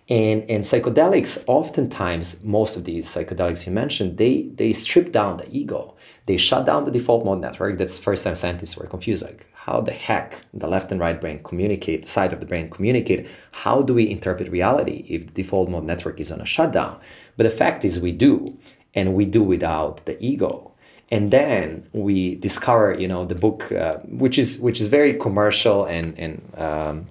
And, 0.09 0.43
and 0.51 0.63
psychedelics, 0.63 1.43
oftentimes, 1.47 2.43
most 2.45 2.77
of 2.77 2.85
these 2.85 3.07
psychedelics 3.07 3.67
you 3.67 3.73
mentioned, 3.73 4.19
they, 4.19 4.43
they 4.55 4.73
strip 4.73 5.11
down 5.11 5.39
the 5.39 5.49
ego. 5.51 5.97
They 6.27 6.37
shut 6.37 6.67
down 6.67 6.85
the 6.85 6.91
default 6.91 7.25
mode 7.25 7.41
network. 7.41 7.79
That's 7.79 7.99
first 7.99 8.25
time 8.25 8.35
scientists 8.35 8.77
were 8.77 8.87
confused. 8.87 9.23
Like, 9.23 9.47
how 9.55 9.81
the 9.81 9.93
heck 9.93 10.45
the 10.53 10.67
left 10.67 10.91
and 10.91 11.01
right 11.01 11.19
brain 11.21 11.41
communicate, 11.45 12.09
side 12.09 12.33
of 12.33 12.41
the 12.41 12.47
brain 12.47 12.69
communicate? 12.69 13.29
How 13.53 13.81
do 13.81 13.95
we 13.95 14.11
interpret 14.11 14.51
reality 14.51 15.07
if 15.09 15.27
the 15.27 15.33
default 15.33 15.71
mode 15.71 15.85
network 15.85 16.21
is 16.21 16.33
on 16.33 16.41
a 16.41 16.47
shutdown? 16.47 17.01
But 17.37 17.45
the 17.45 17.51
fact 17.51 17.85
is, 17.85 18.01
we 18.01 18.13
do 18.13 18.59
and 18.95 19.15
we 19.15 19.25
do 19.25 19.43
without 19.43 20.05
the 20.07 20.23
ego. 20.25 20.73
And 21.11 21.31
then 21.31 21.89
we 21.93 22.37
discover 22.37 22.95
you 22.99 23.09
know 23.09 23.25
the 23.25 23.35
book 23.35 23.71
uh, 23.73 23.99
which 23.99 24.39
is 24.39 24.59
which 24.61 24.81
is 24.81 24.87
very 24.89 25.15
commercial 25.15 25.85
and 25.85 26.19
and 26.19 26.43
um, 26.57 27.07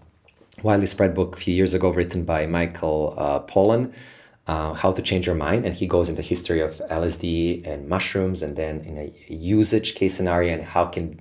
widely 0.63 0.85
spread 0.85 1.13
book 1.13 1.35
a 1.35 1.39
few 1.39 1.53
years 1.53 1.73
ago 1.73 1.89
written 1.89 2.23
by 2.23 2.45
michael 2.45 3.15
uh, 3.17 3.39
pollan 3.41 3.91
uh, 4.47 4.73
how 4.73 4.91
to 4.91 5.01
change 5.01 5.25
your 5.25 5.35
mind. 5.35 5.65
And 5.65 5.75
he 5.75 5.87
goes 5.87 6.09
into 6.09 6.21
history 6.21 6.61
of 6.61 6.81
lsd 6.89 7.65
and 7.65 7.87
mushrooms 7.87 8.41
and 8.41 8.55
then 8.55 8.81
in 8.81 8.97
a 8.97 9.07
usage 9.33 9.95
case 9.95 10.15
scenario 10.15 10.53
and 10.53 10.63
how 10.63 10.85
can 10.85 11.19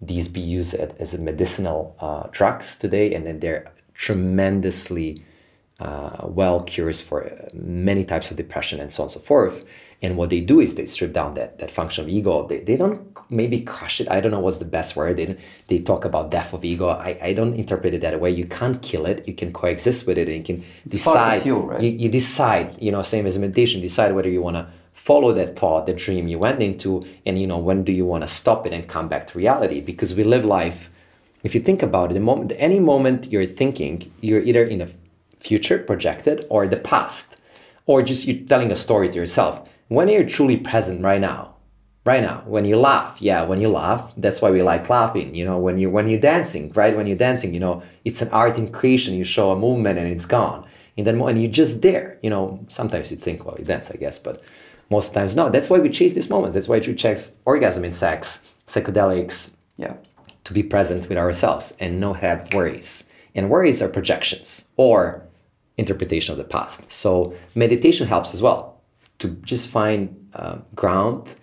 these 0.00 0.28
be 0.28 0.40
used 0.40 0.74
as 0.74 1.16
medicinal 1.18 1.96
uh, 2.00 2.28
drugs 2.30 2.76
today. 2.76 3.14
And 3.14 3.26
then 3.26 3.40
they're 3.40 3.72
tremendously 3.94 5.22
uh, 5.80 6.26
well 6.40 6.62
cures 6.62 7.00
for 7.00 7.48
many 7.52 8.04
types 8.04 8.30
of 8.30 8.36
depression 8.36 8.80
and 8.80 8.92
so 8.92 9.02
on 9.02 9.06
and 9.06 9.12
so 9.12 9.20
forth 9.20 9.64
and 10.04 10.18
what 10.18 10.28
they 10.28 10.42
do 10.42 10.60
is 10.60 10.74
they 10.74 10.84
strip 10.84 11.14
down 11.14 11.32
that, 11.34 11.58
that 11.60 11.70
function 11.70 12.04
of 12.04 12.10
ego. 12.10 12.46
They, 12.46 12.58
they 12.58 12.76
don't 12.76 13.16
maybe 13.30 13.62
crush 13.62 14.02
it. 14.02 14.10
I 14.10 14.20
don't 14.20 14.32
know 14.32 14.38
what's 14.38 14.58
the 14.58 14.66
best 14.66 14.96
word. 14.96 15.16
They, 15.16 15.38
they 15.68 15.78
talk 15.78 16.04
about 16.04 16.30
death 16.30 16.52
of 16.52 16.62
ego. 16.62 16.88
I, 16.88 17.16
I 17.22 17.32
don't 17.32 17.54
interpret 17.54 17.94
it 17.94 18.02
that 18.02 18.20
way. 18.20 18.30
You 18.30 18.44
can't 18.44 18.82
kill 18.82 19.06
it. 19.06 19.26
You 19.26 19.32
can 19.32 19.50
coexist 19.50 20.06
with 20.06 20.18
it 20.18 20.28
and 20.28 20.36
you 20.36 20.44
can 20.44 20.64
decide. 20.86 21.46
You, 21.46 21.56
right? 21.56 21.80
you, 21.80 21.88
you 21.88 22.08
decide, 22.10 22.76
you 22.82 22.92
know, 22.92 23.00
same 23.00 23.24
as 23.24 23.38
meditation, 23.38 23.80
decide 23.80 24.14
whether 24.14 24.28
you 24.28 24.42
want 24.42 24.56
to 24.56 24.68
follow 24.92 25.32
that 25.32 25.56
thought, 25.58 25.86
the 25.86 25.94
dream 25.94 26.28
you 26.28 26.38
went 26.38 26.62
into, 26.62 27.02
and 27.24 27.40
you 27.40 27.46
know 27.46 27.58
when 27.58 27.82
do 27.82 27.90
you 27.90 28.04
want 28.04 28.24
to 28.24 28.28
stop 28.28 28.66
it 28.66 28.74
and 28.74 28.86
come 28.86 29.08
back 29.08 29.26
to 29.28 29.38
reality? 29.38 29.80
Because 29.80 30.14
we 30.14 30.22
live 30.22 30.44
life. 30.44 30.90
If 31.42 31.54
you 31.54 31.62
think 31.62 31.82
about 31.82 32.10
it, 32.10 32.14
the 32.14 32.20
moment, 32.20 32.52
any 32.56 32.78
moment 32.78 33.32
you're 33.32 33.46
thinking, 33.46 34.12
you're 34.20 34.40
either 34.40 34.64
in 34.64 34.80
the 34.80 34.90
future 35.38 35.78
projected 35.78 36.46
or 36.50 36.68
the 36.68 36.76
past, 36.76 37.38
or 37.86 38.02
just 38.02 38.26
you're 38.26 38.46
telling 38.46 38.70
a 38.70 38.76
story 38.76 39.08
to 39.08 39.16
yourself. 39.16 39.66
When 39.88 40.08
you're 40.08 40.24
truly 40.24 40.56
present 40.56 41.02
right 41.02 41.20
now, 41.20 41.54
right 42.04 42.22
now, 42.22 42.42
when 42.46 42.64
you 42.64 42.76
laugh, 42.76 43.20
yeah, 43.20 43.42
when 43.44 43.60
you 43.60 43.68
laugh, 43.68 44.12
that's 44.16 44.40
why 44.42 44.50
we 44.50 44.62
like 44.62 44.88
laughing. 44.88 45.34
You 45.34 45.44
know, 45.44 45.58
when 45.58 45.78
you 45.78 45.90
when 45.90 46.08
you're 46.08 46.20
dancing, 46.20 46.72
right? 46.72 46.96
When 46.96 47.06
you're 47.06 47.16
dancing, 47.16 47.52
you 47.54 47.60
know, 47.60 47.82
it's 48.04 48.22
an 48.22 48.28
art 48.28 48.58
in 48.58 48.70
creation. 48.72 49.14
You 49.14 49.24
show 49.24 49.50
a 49.50 49.56
movement 49.56 49.98
and 49.98 50.08
it's 50.08 50.26
gone. 50.26 50.66
And 50.96 51.06
then 51.06 51.18
when 51.18 51.36
you're 51.38 51.50
just 51.50 51.82
there, 51.82 52.18
you 52.22 52.30
know, 52.30 52.64
sometimes 52.68 53.10
you 53.10 53.16
think, 53.16 53.44
well, 53.44 53.56
you 53.58 53.64
dance, 53.64 53.90
I 53.90 53.96
guess, 53.96 54.18
but 54.18 54.42
most 54.90 55.12
times 55.12 55.34
no. 55.34 55.50
That's 55.50 55.68
why 55.70 55.78
we 55.78 55.90
chase 55.90 56.14
these 56.14 56.30
moments. 56.30 56.54
That's 56.54 56.68
why 56.68 56.78
we 56.78 56.94
chase 56.94 57.34
orgasm 57.44 57.84
in 57.84 57.92
sex, 57.92 58.44
psychedelics, 58.66 59.54
Yeah. 59.76 59.94
to 60.44 60.52
be 60.52 60.62
present 60.62 61.08
with 61.08 61.18
ourselves 61.18 61.74
and 61.80 62.00
not 62.00 62.20
have 62.20 62.52
worries. 62.54 63.08
And 63.34 63.50
worries 63.50 63.82
are 63.82 63.88
projections 63.88 64.68
or 64.76 65.24
interpretation 65.76 66.32
of 66.32 66.38
the 66.38 66.44
past. 66.44 66.92
So 66.92 67.34
meditation 67.54 68.06
helps 68.06 68.34
as 68.34 68.42
well 68.42 68.73
to 69.24 69.30
just 69.42 69.70
find 69.70 70.00
uh, 70.34 70.58
ground, 70.74 71.34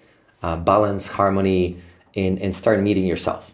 uh, 0.44 0.56
balance, 0.56 1.08
harmony, 1.08 1.78
and, 2.16 2.40
and 2.44 2.56
start 2.56 2.80
meeting 2.80 3.06
yourself. 3.06 3.54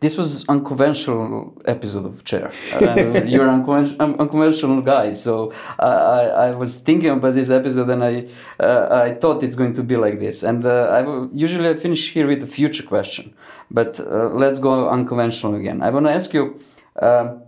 This 0.00 0.18
was 0.18 0.46
unconventional 0.48 1.56
episode 1.64 2.04
of 2.04 2.24
Chair. 2.24 2.50
Uh, 2.74 3.22
you're 3.32 3.48
an 3.48 3.62
unconven- 3.62 3.96
un- 3.98 4.16
unconventional 4.18 4.82
guy, 4.82 5.14
so 5.14 5.52
I, 5.78 5.86
I, 5.86 6.22
I 6.46 6.50
was 6.50 6.76
thinking 6.76 7.10
about 7.10 7.34
this 7.34 7.48
episode 7.48 7.88
and 7.88 8.04
I 8.04 8.14
uh, 8.60 9.04
I 9.06 9.14
thought 9.14 9.42
it's 9.42 9.56
going 9.56 9.74
to 9.74 9.82
be 9.82 9.96
like 9.96 10.18
this. 10.18 10.42
And 10.42 10.66
uh, 10.66 10.98
I 10.98 11.00
will, 11.00 11.30
usually 11.32 11.68
I 11.70 11.74
finish 11.74 12.12
here 12.12 12.26
with 12.26 12.42
a 12.42 12.46
future 12.46 12.82
question, 12.82 13.34
but 13.70 13.98
uh, 13.98 14.28
let's 14.42 14.58
go 14.58 14.90
unconventional 14.90 15.54
again. 15.54 15.80
I 15.80 15.88
want 15.88 16.04
to 16.06 16.12
ask 16.12 16.34
you 16.34 16.60
um, 17.00 17.42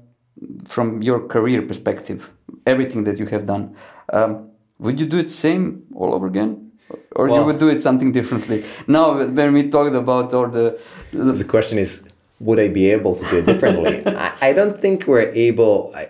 from 0.64 1.02
your 1.02 1.20
career 1.34 1.60
perspective, 1.62 2.30
everything 2.64 3.04
that 3.04 3.18
you 3.18 3.26
have 3.26 3.44
done. 3.44 3.76
Um, 4.10 4.47
would 4.78 4.98
you 5.00 5.06
do 5.06 5.18
it 5.18 5.30
same 5.32 5.84
all 5.94 6.14
over 6.14 6.26
again? 6.26 6.72
Or 7.12 7.28
you 7.28 7.44
would 7.44 7.58
do 7.58 7.68
it 7.68 7.82
something 7.82 8.12
differently? 8.12 8.64
Now, 8.86 9.26
when 9.26 9.52
we 9.52 9.68
talked 9.68 9.94
about 9.94 10.32
all 10.32 10.48
the, 10.48 10.80
the 11.12 11.32
The 11.32 11.44
question 11.44 11.78
is, 11.78 12.08
would 12.40 12.60
I 12.60 12.68
be 12.68 12.90
able 12.90 13.16
to 13.16 13.24
do 13.30 13.38
it 13.38 13.46
differently? 13.46 14.06
I, 14.06 14.32
I 14.40 14.52
don't 14.52 14.80
think 14.80 15.06
we're 15.06 15.30
able. 15.34 15.92
I, 15.94 16.08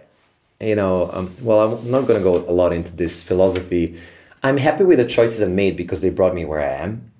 you 0.60 0.74
know, 0.74 1.10
um, 1.12 1.34
well, 1.40 1.78
I'm 1.78 1.90
not 1.90 2.06
going 2.06 2.20
to 2.20 2.24
go 2.24 2.36
a 2.36 2.52
lot 2.52 2.72
into 2.72 2.94
this 2.94 3.22
philosophy. 3.22 3.98
I'm 4.42 4.56
happy 4.56 4.84
with 4.84 4.98
the 4.98 5.06
choices 5.06 5.42
I 5.42 5.46
made 5.46 5.76
because 5.76 6.00
they 6.00 6.10
brought 6.10 6.34
me 6.34 6.44
where 6.44 6.60
I 6.60 6.74
am, 6.84 7.10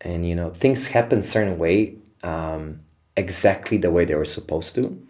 and 0.00 0.28
you 0.28 0.34
know, 0.34 0.50
things 0.50 0.88
happen 0.88 1.22
certain 1.22 1.58
way, 1.58 1.94
um, 2.22 2.80
exactly 3.16 3.78
the 3.78 3.90
way 3.90 4.04
they 4.04 4.14
were 4.14 4.24
supposed 4.24 4.74
to. 4.76 5.00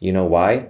You 0.00 0.12
know 0.12 0.24
why? 0.24 0.68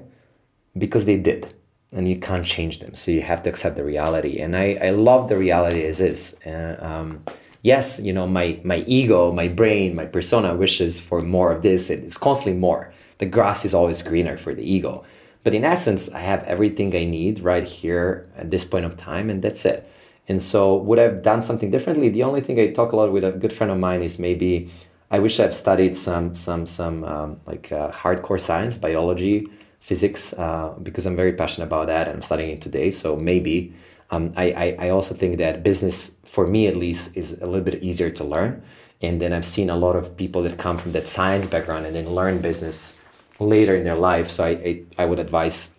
Because 0.77 1.07
they 1.07 1.17
did, 1.17 1.55
and 1.93 2.09
you 2.09 2.19
can't 2.19 2.45
change 2.45 2.81
them. 2.81 2.95
So 2.95 3.11
you 3.11 3.23
have 3.23 3.43
to 3.45 3.51
accept 3.51 3.77
the 3.77 3.85
reality. 3.85 4.39
And 4.41 4.57
I, 4.57 4.79
I 4.83 4.91
love 4.91 5.29
the 5.29 5.37
reality 5.37 5.85
as 5.85 6.01
is. 6.01 6.37
And 6.45 6.81
um, 6.83 7.25
yes, 7.63 8.01
you 8.01 8.13
know, 8.13 8.27
my 8.27 8.61
my 8.65 8.79
ego, 8.87 9.33
my 9.33 9.49
brain, 9.49 9.95
my 9.95 10.07
persona 10.07 10.55
wishes 10.55 11.01
for 11.01 11.23
more 11.23 11.53
of 11.53 11.63
this. 11.63 11.91
It's 11.91 12.19
constantly 12.19 12.59
more. 12.59 12.93
The 13.19 13.27
grass 13.27 13.65
is 13.65 13.75
always 13.75 14.03
greener 14.03 14.37
for 14.37 14.55
the 14.55 14.69
ego. 14.69 15.05
But 15.45 15.55
in 15.55 15.65
essence, 15.65 16.11
I 16.13 16.19
have 16.19 16.43
everything 16.43 16.95
I 16.97 17.05
need 17.05 17.39
right 17.41 17.63
here 17.65 18.27
at 18.37 18.51
this 18.51 18.65
point 18.65 18.85
of 18.85 18.97
time, 18.97 19.31
and 19.31 19.41
that's 19.43 19.65
it. 19.65 19.89
And 20.29 20.43
so, 20.43 20.75
would 20.75 20.99
I 20.99 21.03
have 21.03 21.23
done 21.23 21.41
something 21.41 21.71
differently? 21.71 22.09
The 22.09 22.25
only 22.25 22.41
thing 22.41 22.59
I 22.59 22.73
talk 22.73 22.91
a 22.91 22.97
lot 22.97 23.13
with 23.13 23.23
a 23.23 23.31
good 23.31 23.53
friend 23.53 23.71
of 23.71 23.79
mine 23.79 24.03
is 24.03 24.19
maybe 24.19 24.69
I 25.09 25.21
wish 25.21 25.39
I've 25.39 25.55
studied 25.55 25.97
some 25.97 26.35
some 26.35 26.67
some 26.67 27.05
um, 27.05 27.41
like 27.47 27.71
uh, 27.71 27.93
hardcore 27.93 28.41
science, 28.41 28.77
biology, 28.77 29.47
physics, 29.81 30.33
uh, 30.35 30.75
because 30.83 31.07
I'm 31.07 31.17
very 31.17 31.33
passionate 31.33 31.67
about 31.67 31.87
that. 31.89 32.09
and 32.09 32.17
I'm 32.17 32.23
studying 32.23 32.51
it 32.51 32.61
today, 32.61 32.91
so 32.91 33.17
maybe. 33.17 33.73
Um, 34.11 34.33
I, 34.37 34.45
I 34.53 34.87
I 34.87 34.89
also 34.91 35.15
think 35.15 35.39
that 35.39 35.65
business, 35.65 36.17
for 36.25 36.47
me 36.47 36.69
at 36.69 36.77
least, 36.77 37.17
is 37.17 37.33
a 37.41 37.47
little 37.47 37.65
bit 37.65 37.83
easier 37.83 38.11
to 38.11 38.25
learn. 38.25 38.63
And 39.03 39.21
then 39.21 39.33
I've 39.33 39.45
seen 39.45 39.69
a 39.69 39.77
lot 39.77 39.97
of 39.97 40.17
people 40.17 40.43
that 40.45 40.59
come 40.59 40.79
from 40.79 40.93
that 40.93 41.07
science 41.07 41.47
background 41.47 41.87
and 41.87 41.95
then 41.95 42.09
learn 42.15 42.41
business 42.41 42.99
later 43.41 43.75
in 43.75 43.85
their 43.85 43.97
life. 43.97 44.31
So 44.31 44.45
I 44.45 44.51
I, 44.51 44.83
I 45.03 45.05
would 45.07 45.19
advise 45.19 45.75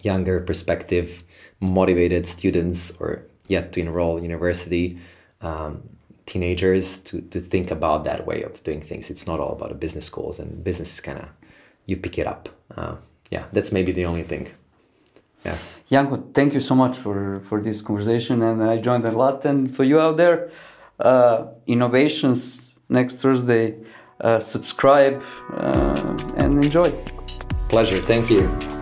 younger 0.00 0.40
perspective 0.40 1.22
motivated 1.60 2.26
students 2.26 2.96
or 3.00 3.24
yet 3.48 3.72
to 3.72 3.80
enroll 3.80 4.22
university 4.22 4.98
um, 5.40 5.82
teenagers 6.26 6.98
to, 6.98 7.20
to 7.20 7.40
think 7.40 7.70
about 7.70 8.04
that 8.04 8.26
way 8.26 8.42
of 8.42 8.62
doing 8.62 8.80
things 8.80 9.10
it's 9.10 9.26
not 9.26 9.40
all 9.40 9.52
about 9.52 9.78
business 9.78 10.06
schools 10.06 10.38
and 10.38 10.64
business 10.64 10.94
is 10.94 11.00
kind 11.00 11.18
of 11.18 11.28
you 11.86 11.96
pick 11.96 12.18
it 12.18 12.26
up. 12.26 12.48
Uh, 12.76 12.96
yeah 13.30 13.44
that's 13.52 13.72
maybe 13.72 13.92
the 13.92 14.06
only 14.06 14.22
thing. 14.22 14.48
Yeah. 15.44 15.58
Janko, 15.90 16.16
thank 16.32 16.54
you 16.54 16.60
so 16.60 16.74
much 16.74 16.96
for, 16.96 17.40
for 17.40 17.60
this 17.60 17.82
conversation, 17.82 18.42
and 18.42 18.64
I 18.64 18.78
joined 18.78 19.04
a 19.04 19.10
lot. 19.10 19.44
And 19.44 19.70
for 19.70 19.84
you 19.84 20.00
out 20.00 20.16
there, 20.16 20.50
uh, 20.98 21.46
innovations 21.66 22.74
next 22.88 23.16
Thursday, 23.16 23.76
uh, 24.20 24.40
subscribe 24.40 25.22
uh, 25.52 26.34
and 26.36 26.64
enjoy. 26.64 26.90
pleasure. 27.68 27.98
Thank 27.98 28.30
you 28.30 28.73